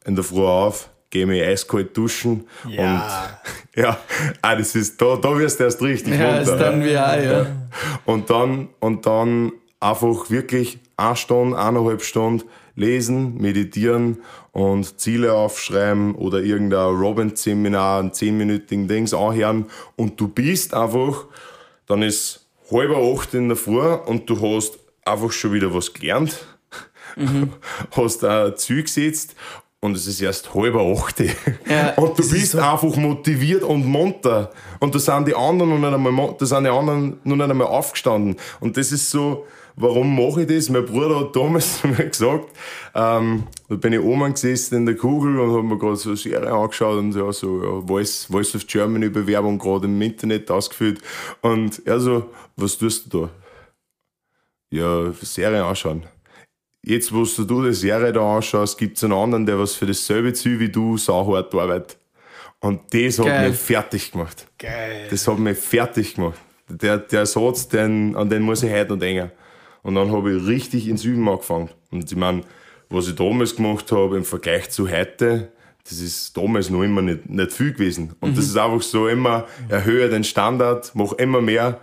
[0.05, 3.33] in der Früh auf, gehe mich eiskalt duschen ja.
[3.75, 3.99] und ja,
[4.41, 6.53] ah, das ist, da, da wirst du erst richtig ja, runter.
[6.53, 7.45] Ist dann wie auch, ja.
[8.05, 12.43] Und dann, und dann einfach wirklich eine Stunde, eineinhalb Stunden
[12.75, 14.19] lesen, meditieren
[14.51, 19.65] und Ziele aufschreiben oder irgendein Robin-Seminar, ein zehnminütigen Dings anhören
[19.95, 21.25] und du bist einfach,
[21.87, 26.45] dann ist halber acht in der Früh und du hast einfach schon wieder was gelernt,
[27.15, 27.53] mhm.
[27.91, 29.35] hast ein Ziel gesetzt
[29.81, 31.21] und es ist erst halber acht.
[31.69, 34.51] Ja, und du bist so einfach motiviert und munter.
[34.79, 37.67] Und da sind die anderen noch nicht einmal, da sind die anderen noch nicht einmal
[37.67, 38.35] aufgestanden.
[38.59, 39.45] Und das ist so,
[39.79, 40.69] warum mache ich das?
[40.69, 42.49] Mein Bruder hat damals mir gesagt,
[42.93, 46.17] ähm, da bin ich oben gesessen in der Kugel und habe mir gerade so eine
[46.17, 51.01] Serie angeschaut und ja, so ja, Voice, Voice of Germany Bewerbung gerade im Internet ausgefüllt.
[51.41, 53.29] Und er so, was tust du da?
[54.71, 56.03] Ja, Serie anschauen.
[56.85, 60.33] Jetzt, wo du die Serie da anschaust, gibt es einen anderen, der was für dasselbe
[60.33, 61.97] Ziel wie du sauhart arbeitet.
[62.61, 63.31] Und das Geil.
[63.31, 64.47] hat mich fertig gemacht.
[64.57, 65.07] Geil.
[65.09, 66.39] Das hat mich fertig gemacht.
[66.67, 69.31] Der, der Satz, den, an den muss ich heute noch denken.
[69.89, 71.69] Und dann habe ich richtig ins Üben angefangen.
[71.89, 72.43] Und ich meine,
[72.91, 75.51] was ich damals gemacht habe im Vergleich zu heute,
[75.83, 78.13] das ist damals noch immer nicht, nicht viel gewesen.
[78.19, 78.35] Und mhm.
[78.35, 81.79] das ist einfach so immer, erhöhe den Standard, mach immer mehr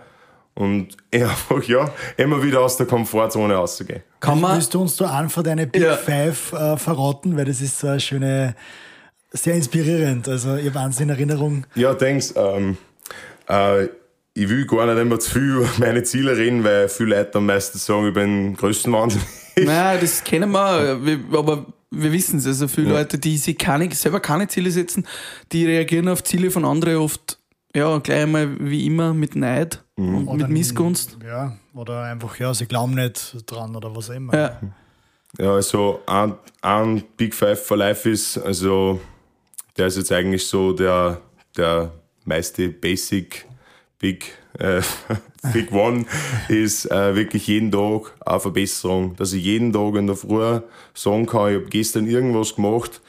[0.53, 4.03] und einfach, ja, immer wieder aus der Komfortzone rauszugehen.
[4.21, 5.97] Kann man, Willst du uns da einfach deine Big ja.
[5.97, 7.35] Five äh, verraten?
[7.35, 8.55] Weil das ist so eine schöne,
[9.31, 10.29] sehr inspirierend.
[10.29, 11.65] Also, ihr Wahnsinn Erinnerung.
[11.75, 12.77] Ja, denkst, ähm,
[13.49, 13.87] äh,
[14.37, 17.47] ich will gar nicht immer zu viel über meine Ziele reden, weil viele Leute am
[17.47, 19.21] meisten sagen, ich bin größten Wahnsinn.
[19.59, 20.99] Naja, das kennen wir,
[21.33, 22.45] aber wir wissen es.
[22.45, 22.99] Also viele ja.
[22.99, 25.07] Leute, die sich keine, selber keine Ziele setzen,
[25.51, 27.39] die reagieren auf Ziele von anderen oft,
[27.75, 30.27] ja, gleich einmal wie immer mit Neid mhm.
[30.27, 31.17] und mit Missgunst.
[31.25, 34.35] Ja, oder einfach, ja, sie glauben nicht dran oder was auch immer.
[34.35, 34.61] Ja,
[35.39, 39.01] ja also ein, ein Big Five for Life ist, also
[39.75, 41.21] der ist jetzt eigentlich so der,
[41.55, 41.91] der
[42.25, 43.46] meiste Basic
[43.99, 44.81] Big, äh,
[45.53, 46.05] Big One
[46.49, 49.15] ist äh, wirklich jeden Tag eine Verbesserung.
[49.15, 50.59] Dass ich jeden Tag in der Früh
[50.93, 53.01] sagen kann, ich habe gestern irgendwas gemacht,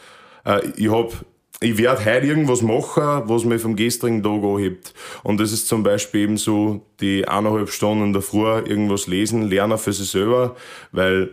[0.45, 1.13] äh, ich habe
[1.61, 4.95] ich werde heute irgendwas machen, was mich vom gestrigen Tag anhebt.
[5.25, 9.43] Und das ist zum Beispiel eben so die eineinhalb Stunden in der Früh irgendwas lesen,
[9.43, 10.55] lernen für sich selber,
[10.93, 11.31] weil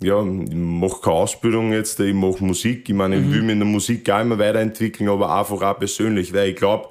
[0.00, 2.88] ja, ich mache keine Ausbildung jetzt, ich mache Musik.
[2.88, 3.32] Ich meine, ich mhm.
[3.32, 6.88] will mich in der Musik gar immer weiterentwickeln, aber einfach auch persönlich, weil ich glaube,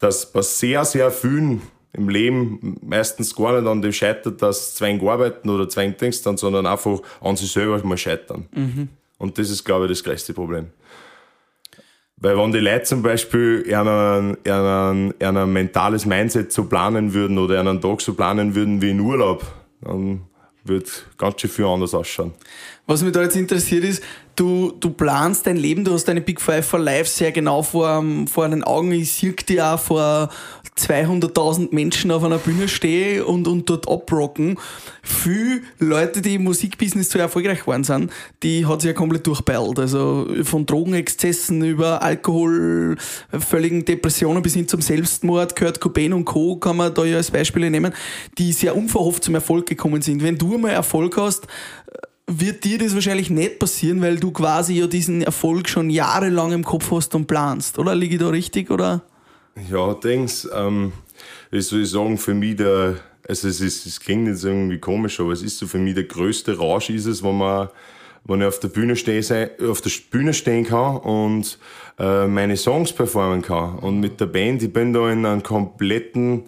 [0.00, 5.06] dass bei sehr, sehr vielen im Leben meistens gar nicht an dem scheitert, dass zwang
[5.06, 8.48] arbeiten oder zwang denkst sondern einfach an sich selber mal scheitern.
[8.52, 8.88] Mhm.
[9.18, 10.66] Und das ist, glaube ich, das größte Problem.
[12.16, 18.00] Weil wenn die Leute zum Beispiel ein mentales Mindset so planen würden oder einen Tag
[18.00, 19.44] so planen würden wie in Urlaub,
[19.80, 20.22] dann
[20.64, 22.32] wird ganz schön viel anders ausschauen.
[22.86, 24.02] Was mich da jetzt interessiert ist,
[24.40, 28.02] du, du planst dein Leben, du hast deine Big Five for Life sehr genau vor,
[28.32, 28.90] vor den Augen.
[28.92, 30.30] Ich sehe dich auch vor
[30.78, 34.58] 200.000 Menschen auf einer Bühne stehen und, und dort abrocken.
[35.02, 38.10] Viele Leute, die im Musikbusiness so erfolgreich waren, sind,
[38.42, 39.78] die hat sich ja komplett durchbeilt.
[39.78, 42.96] Also von Drogenexzessen über Alkohol,
[43.38, 46.56] völligen Depressionen bis hin zum Selbstmord, Kurt Cobain und Co.
[46.56, 47.92] kann man da ja als Beispiele nehmen,
[48.38, 50.22] die sehr unverhofft zum Erfolg gekommen sind.
[50.22, 51.46] Wenn du mal Erfolg hast,
[52.38, 56.64] wird dir das wahrscheinlich nicht passieren, weil du quasi ja diesen Erfolg schon jahrelang im
[56.64, 57.94] Kopf hast und planst, oder?
[57.94, 59.02] Liege ich da richtig, oder?
[59.70, 60.92] Ja, denkst, ähm,
[61.50, 62.96] wie soll ich sagen, für mich der,
[63.28, 66.04] also es, ist, es klingt jetzt irgendwie komisch, aber es ist so für mich der
[66.04, 67.68] größte Rausch ist es, wenn man,
[68.24, 71.58] wenn ich auf der Bühne stehen, auf der Bühne stehen kann und
[71.98, 73.78] äh, meine Songs performen kann.
[73.78, 76.44] Und mit der Band, ich bin da in einem kompletten,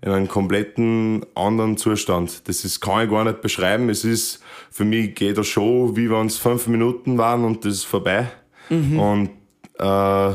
[0.00, 2.48] in einem kompletten anderen Zustand.
[2.48, 3.88] Das ist, kann ich gar nicht beschreiben.
[3.90, 4.40] Es ist,
[4.76, 8.28] für mich geht das Show, wie wenn es fünf Minuten waren und das ist vorbei.
[8.68, 8.98] Mhm.
[8.98, 9.30] Und
[9.78, 10.34] äh,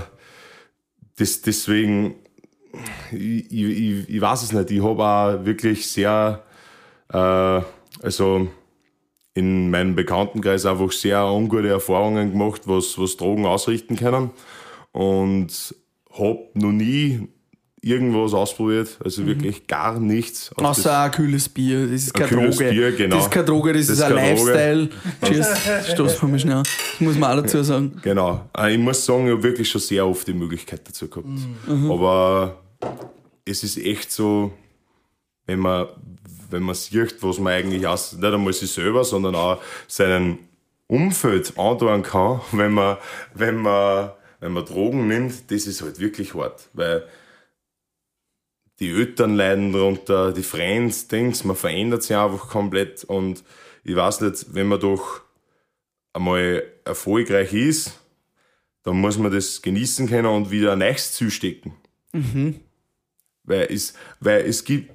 [1.16, 2.16] das, deswegen,
[3.12, 4.72] ich, ich, ich weiß es nicht.
[4.72, 6.42] Ich habe auch wirklich sehr,
[7.14, 7.62] äh,
[8.02, 8.48] also
[9.36, 14.32] in meinem Bekanntenkreis einfach sehr ungute Erfahrungen gemacht, was, was Drogen ausrichten können.
[14.92, 15.76] Und
[16.18, 17.28] habe noch nie
[17.82, 19.28] irgendwas ausprobiert, also mhm.
[19.28, 20.52] wirklich gar nichts.
[20.56, 22.70] Außer ein kühles Bier, das ist keine Droge.
[22.70, 23.16] Bier, genau.
[23.16, 24.90] Das ist keine Droge, das, das ist ein Lifestyle.
[25.26, 26.64] Cheers, stoß mir schnell.
[26.64, 28.00] Das muss man auch dazu sagen.
[28.04, 28.48] Genau.
[28.56, 31.28] Äh, ich muss sagen, ich habe wirklich schon sehr oft die Möglichkeit dazu gehabt.
[31.28, 31.92] Mhm.
[31.92, 32.62] Aber
[33.46, 34.54] es ist echt so,
[35.48, 35.88] wenn man,
[36.52, 40.38] wenn man sieht, was man eigentlich aus, nicht einmal sich selber, sondern auch seinen
[40.86, 42.98] Umfeld antun kann, wenn man,
[43.34, 46.70] wenn man, wenn man Drogen nimmt, das ist halt wirklich hart.
[46.74, 47.06] Weil
[48.82, 53.44] die Eltern leiden darunter, die Friends, Dings, man verändert sich einfach komplett und
[53.84, 55.22] ich weiß nicht, wenn man doch
[56.14, 58.00] einmal erfolgreich ist,
[58.84, 61.76] dann muss man das genießen können und wieder ein neues Ziel stecken.
[62.12, 62.60] Mhm.
[63.52, 64.92] Weil es, weil es gibt,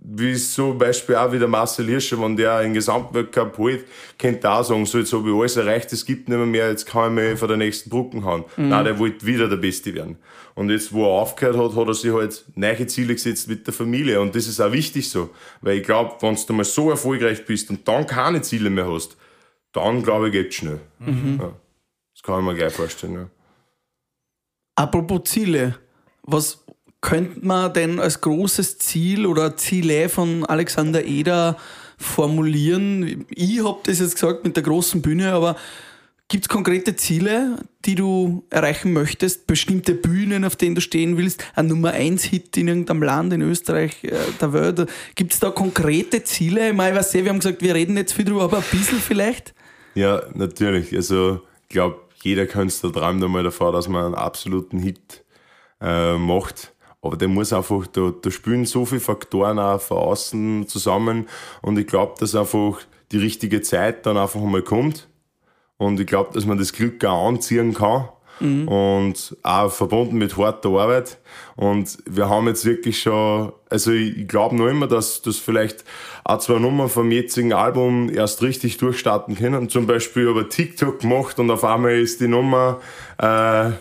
[0.00, 3.84] wie zum Beispiel auch wieder Marcel Hirscher, wenn der einen Gesamtweltcup holt,
[4.18, 6.86] könnte da sagen, so jetzt habe ich alles erreicht, es gibt nicht mehr, mehr jetzt
[6.86, 8.44] kann ich mich von der nächsten Brücken hauen.
[8.56, 10.16] Nein, der wollte wieder der Beste werden.
[10.56, 13.72] Und jetzt, wo er aufgehört hat, hat er sich halt neue Ziele gesetzt mit der
[13.72, 14.20] Familie.
[14.20, 15.30] Und das ist auch wichtig so.
[15.60, 19.16] Weil ich glaube, wenn du mal so erfolgreich bist und dann keine Ziele mehr hast,
[19.72, 20.80] dann glaube ich, geht's schnell.
[21.06, 21.54] Ja.
[22.12, 23.14] Das kann ich mir gleich vorstellen.
[23.14, 23.30] Ja.
[24.74, 25.76] Apropos Ziele,
[26.22, 26.64] was
[27.00, 31.56] könnte man denn als großes Ziel oder Ziele von Alexander Eder
[31.96, 33.26] formulieren?
[33.30, 35.56] Ich habe das jetzt gesagt mit der großen Bühne, aber
[36.28, 39.46] gibt es konkrete Ziele, die du erreichen möchtest?
[39.46, 41.42] Bestimmte Bühnen, auf denen du stehen willst?
[41.54, 44.86] Ein Nummer 1 Hit in irgendeinem Land in Österreich, äh, der Welt?
[45.14, 46.68] Gibt es da konkrete Ziele?
[46.68, 48.64] Ich, meine, ich weiß, eh, wir haben gesagt, wir reden jetzt viel drüber, aber ein
[48.70, 49.54] bisschen vielleicht?
[49.94, 50.94] Ja, natürlich.
[50.94, 55.24] Also, ich glaube, jeder Künstler träumt einmal davor, dass man einen absoluten Hit
[55.80, 56.72] äh, macht.
[57.02, 61.28] Aber der muss einfach, da, da spielen so viele Faktoren auch von außen zusammen.
[61.62, 62.80] Und ich glaube, dass einfach
[63.10, 65.08] die richtige Zeit dann einfach einmal kommt.
[65.78, 68.08] Und ich glaube, dass man das Glück auch anziehen kann.
[68.66, 71.18] Und auch verbunden mit harter Arbeit.
[71.56, 75.84] Und wir haben jetzt wirklich schon, also ich glaube noch immer, dass das vielleicht
[76.24, 79.68] auch zwei Nummern vom jetzigen Album erst richtig durchstarten können.
[79.68, 82.80] Zum Beispiel über TikTok gemacht und auf einmal ist die Nummer
[83.18, 83.72] äh,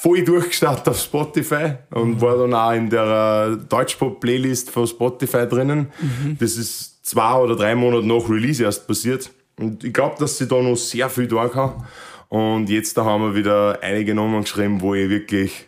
[0.00, 5.92] voll durchgestartet auf Spotify und war dann auch in der Deutschpop-Playlist von Spotify drinnen.
[6.38, 9.30] Das ist zwei oder drei Monate nach Release erst passiert.
[9.58, 11.84] Und ich glaube, dass sie da noch sehr viel tun kann.
[12.28, 15.66] Und jetzt da haben wir wieder einige Nummern geschrieben, wo ich wirklich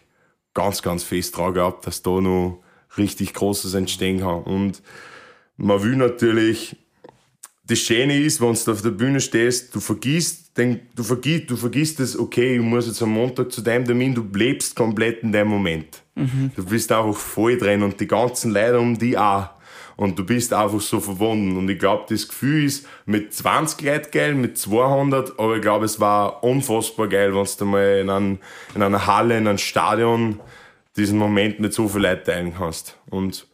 [0.55, 2.63] ganz, ganz fest dran gehabt, dass da noch
[2.97, 4.43] richtig Großes entstehen kann.
[4.43, 4.83] Und
[5.57, 6.77] man will natürlich,
[7.71, 11.57] das Schöne ist, wenn du auf der Bühne stehst, du vergisst, den, du vergisst, du
[11.57, 15.31] vergisst das, okay, ich muss jetzt am Montag zu deinem Termin, du lebst komplett in
[15.31, 16.03] deinem Moment.
[16.57, 19.51] Du bist einfach voll drin und die ganzen Leute um die auch.
[19.97, 21.57] Und du bist einfach so verbunden.
[21.57, 25.85] Und ich glaube, das Gefühl ist mit 20 Leuten geil, mit 200, aber ich glaube,
[25.85, 28.39] es war unfassbar geil, wenn du mal in, einem,
[28.75, 30.41] in einer Halle, in einem Stadion
[30.97, 32.99] diesen Moment mit so vielen Leuten teilen kannst.
[33.11, 33.47] Und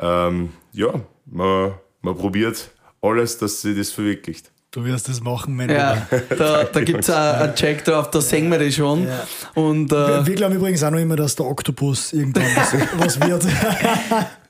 [0.00, 0.92] ähm, ja,
[1.26, 2.70] man, man probiert
[3.02, 4.50] alles, dass sie das verwirklicht.
[4.70, 6.36] Du wirst das machen, mein Ja, Lieber.
[6.36, 9.06] da, da gibt es einen Check drauf, da singen wir das schon.
[9.08, 9.26] Ja.
[9.54, 13.20] Und Wir, äh, wir glauben übrigens auch noch immer, dass der Oktopus irgendwann was, was
[13.26, 13.46] wird.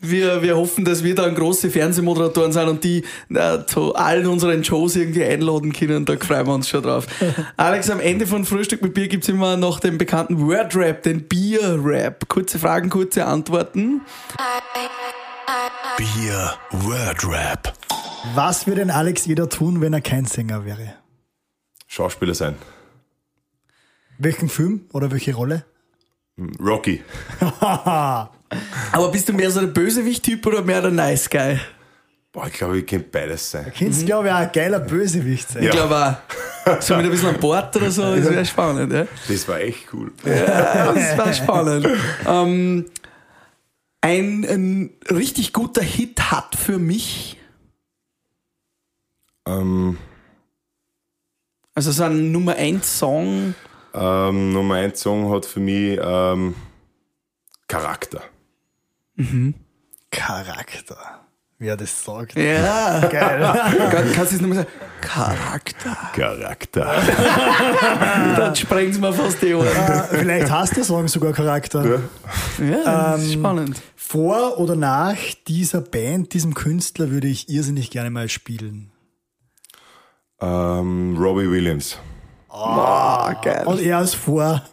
[0.01, 4.64] wir, wir hoffen, dass wir dann große Fernsehmoderatoren sind und die äh, zu allen unseren
[4.64, 6.05] Shows irgendwie einladen können.
[6.05, 7.07] Da freuen wir uns schon drauf.
[7.57, 11.28] Alex, am Ende von Frühstück mit Bier gibt es immer noch den bekannten Word-Rap, den
[11.28, 12.28] Bier-Rap.
[12.28, 14.01] Kurze Fragen, kurze Antworten.
[15.96, 17.72] Bier Word Rap.
[18.35, 20.95] Was würde denn Alex jeder tun, wenn er kein Sänger wäre?
[21.87, 22.57] Schauspieler sein.
[24.19, 25.64] Welchen Film oder welche Rolle?
[26.61, 27.03] Rocky.
[28.93, 31.59] Aber bist du mehr so der Bösewicht-Typ oder mehr der Nice Guy?
[32.33, 33.73] Boah, ich glaube, ich könnte beides sein.
[33.75, 35.62] Kennst du, glaube ich, auch ein geiler Bösewicht sein.
[35.62, 36.16] Ich glaube auch.
[36.81, 38.93] So mit ein bisschen an Bord oder so, das wäre spannend.
[38.93, 39.07] Ja?
[39.27, 40.12] Das war echt cool.
[40.23, 41.89] Ja, das war spannend.
[42.27, 42.85] ähm,
[44.03, 47.38] ein, ein richtig guter Hit hat für mich,
[49.49, 49.99] Ähm,
[51.74, 53.55] also so ein Nummer 1 Song,
[53.94, 56.55] ähm, Nummer 1 Song hat für mich ähm,
[57.68, 58.22] Charakter.
[60.11, 60.96] Charakter.
[61.61, 62.36] Wer das sagt.
[62.36, 63.40] ja, Geil.
[63.90, 64.68] Kann- kannst du es nochmal sagen?
[65.01, 65.96] Charakter.
[66.14, 66.84] Charakter.
[68.36, 69.66] Dann sprengen sie mir fast die Ohren.
[69.66, 71.84] Äh, Vielleicht hast der Song sogar Charakter.
[72.61, 73.82] Ja, das ist Ähm, spannend.
[73.96, 75.16] Vor oder nach
[75.49, 78.90] dieser Band, diesem Künstler, würde ich irrsinnig gerne mal spielen.
[80.41, 81.99] Ähm, Robbie Williams.
[82.51, 83.66] Ah, geil.
[83.66, 84.62] Und er ist vor.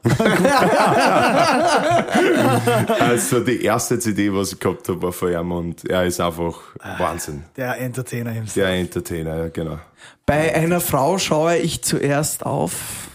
[3.00, 6.56] Also die erste CD, was ich gehabt habe, war von ihm und er ist einfach
[6.98, 7.44] Wahnsinn.
[7.56, 8.54] Der Entertainer himself.
[8.54, 9.80] Der Entertainer, ja, genau.
[10.26, 13.10] Bei einer Frau schaue ich zuerst auf.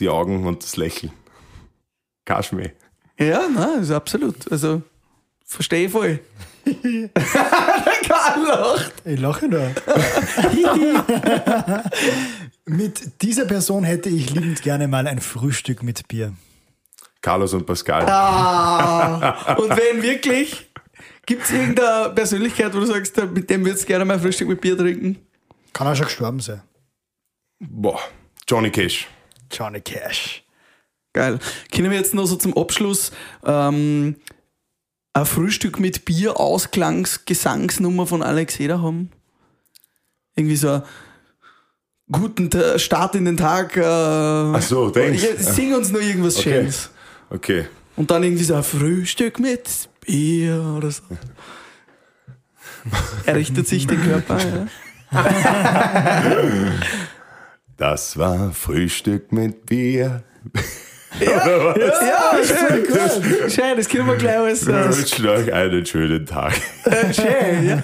[0.00, 1.12] Die Augen und das Lächeln.
[2.24, 2.72] Kaschmee.
[3.18, 4.50] Ja, na, ist absolut.
[4.50, 4.82] Also,
[5.44, 6.20] verstehe ich voll.
[8.46, 8.92] Lacht.
[9.04, 9.70] Ich lache da.
[12.64, 16.32] mit dieser Person hätte ich liebend gerne mal ein Frühstück mit Bier.
[17.20, 18.06] Carlos und Pascal.
[18.08, 20.68] Ah, und wenn wirklich,
[21.26, 24.60] gibt es irgendeine Persönlichkeit, wo du sagst, mit dem würdest du gerne mal Frühstück mit
[24.60, 25.18] Bier trinken?
[25.72, 26.62] Kann auch schon gestorben sein.
[27.58, 28.00] Boah,
[28.46, 29.08] Johnny Cash.
[29.50, 30.44] Johnny Cash.
[31.12, 31.38] Geil.
[31.72, 33.10] Können wir jetzt noch so zum Abschluss
[33.44, 34.16] ähm,
[35.20, 39.10] ein Frühstück mit Bier Ausklangs-Gesangsnummer von Alex Eder haben?
[40.36, 40.82] Irgendwie so ein
[42.10, 43.76] guten Ta- Start in den Tag.
[43.76, 46.50] Äh, Ach so, denkst ja, Sing uns nur irgendwas Okay.
[46.60, 46.90] Schönes.
[47.30, 47.66] Okay.
[47.96, 51.02] Und dann irgendwie so ein Frühstück mit Bier oder so.
[53.26, 54.38] Er richtet sich den Körper.
[54.38, 54.66] Ja.
[57.76, 60.24] Das war Frühstück mit Bier.
[61.20, 63.52] Ja, schön, gut.
[63.52, 64.62] Schön, das können wir gleich alles.
[64.62, 66.52] Ich Äh, wünsche euch einen schönen Tag.
[66.84, 67.78] äh, schön, ja.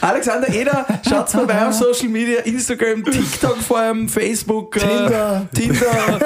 [0.00, 5.46] Alexander Eder, schaut vorbei auf Social Media, Instagram, TikTok vor allem, Facebook, Tinder.
[5.52, 6.18] Äh, Tinder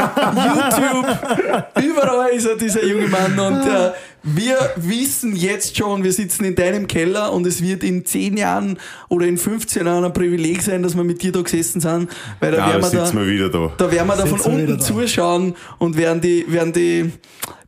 [0.45, 1.85] YouTube.
[1.85, 3.39] Überall ist er, dieser junge Mann.
[3.39, 3.91] Und äh,
[4.23, 8.79] wir wissen jetzt schon, wir sitzen in deinem Keller und es wird in 10 Jahren
[9.09, 12.09] oder in 15 Jahren ein Privileg sein, dass wir mit dir da gesessen sind.
[12.41, 13.73] Weil da Ja, werden wir da, sitzen wir wieder da.
[13.77, 17.13] da werden wir da von wir unten zuschauen und werden die, werden die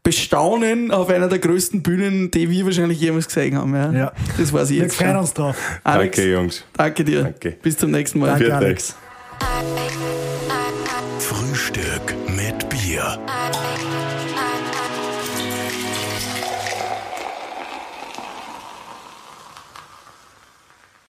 [0.02, 3.74] bestaunen auf einer der größten Bühnen, die wir wahrscheinlich jemals gesehen haben.
[3.74, 3.92] Ja.
[3.92, 4.12] Ja.
[4.38, 5.20] Das weiß ich Wir jetzt freuen schon.
[5.20, 5.56] uns drauf.
[5.84, 6.64] Alex, Danke, Jungs.
[6.76, 7.22] danke dir.
[7.24, 7.56] Danke.
[7.62, 8.28] Bis zum nächsten Mal.
[8.28, 8.52] Danke, euch.
[8.54, 8.94] Alex.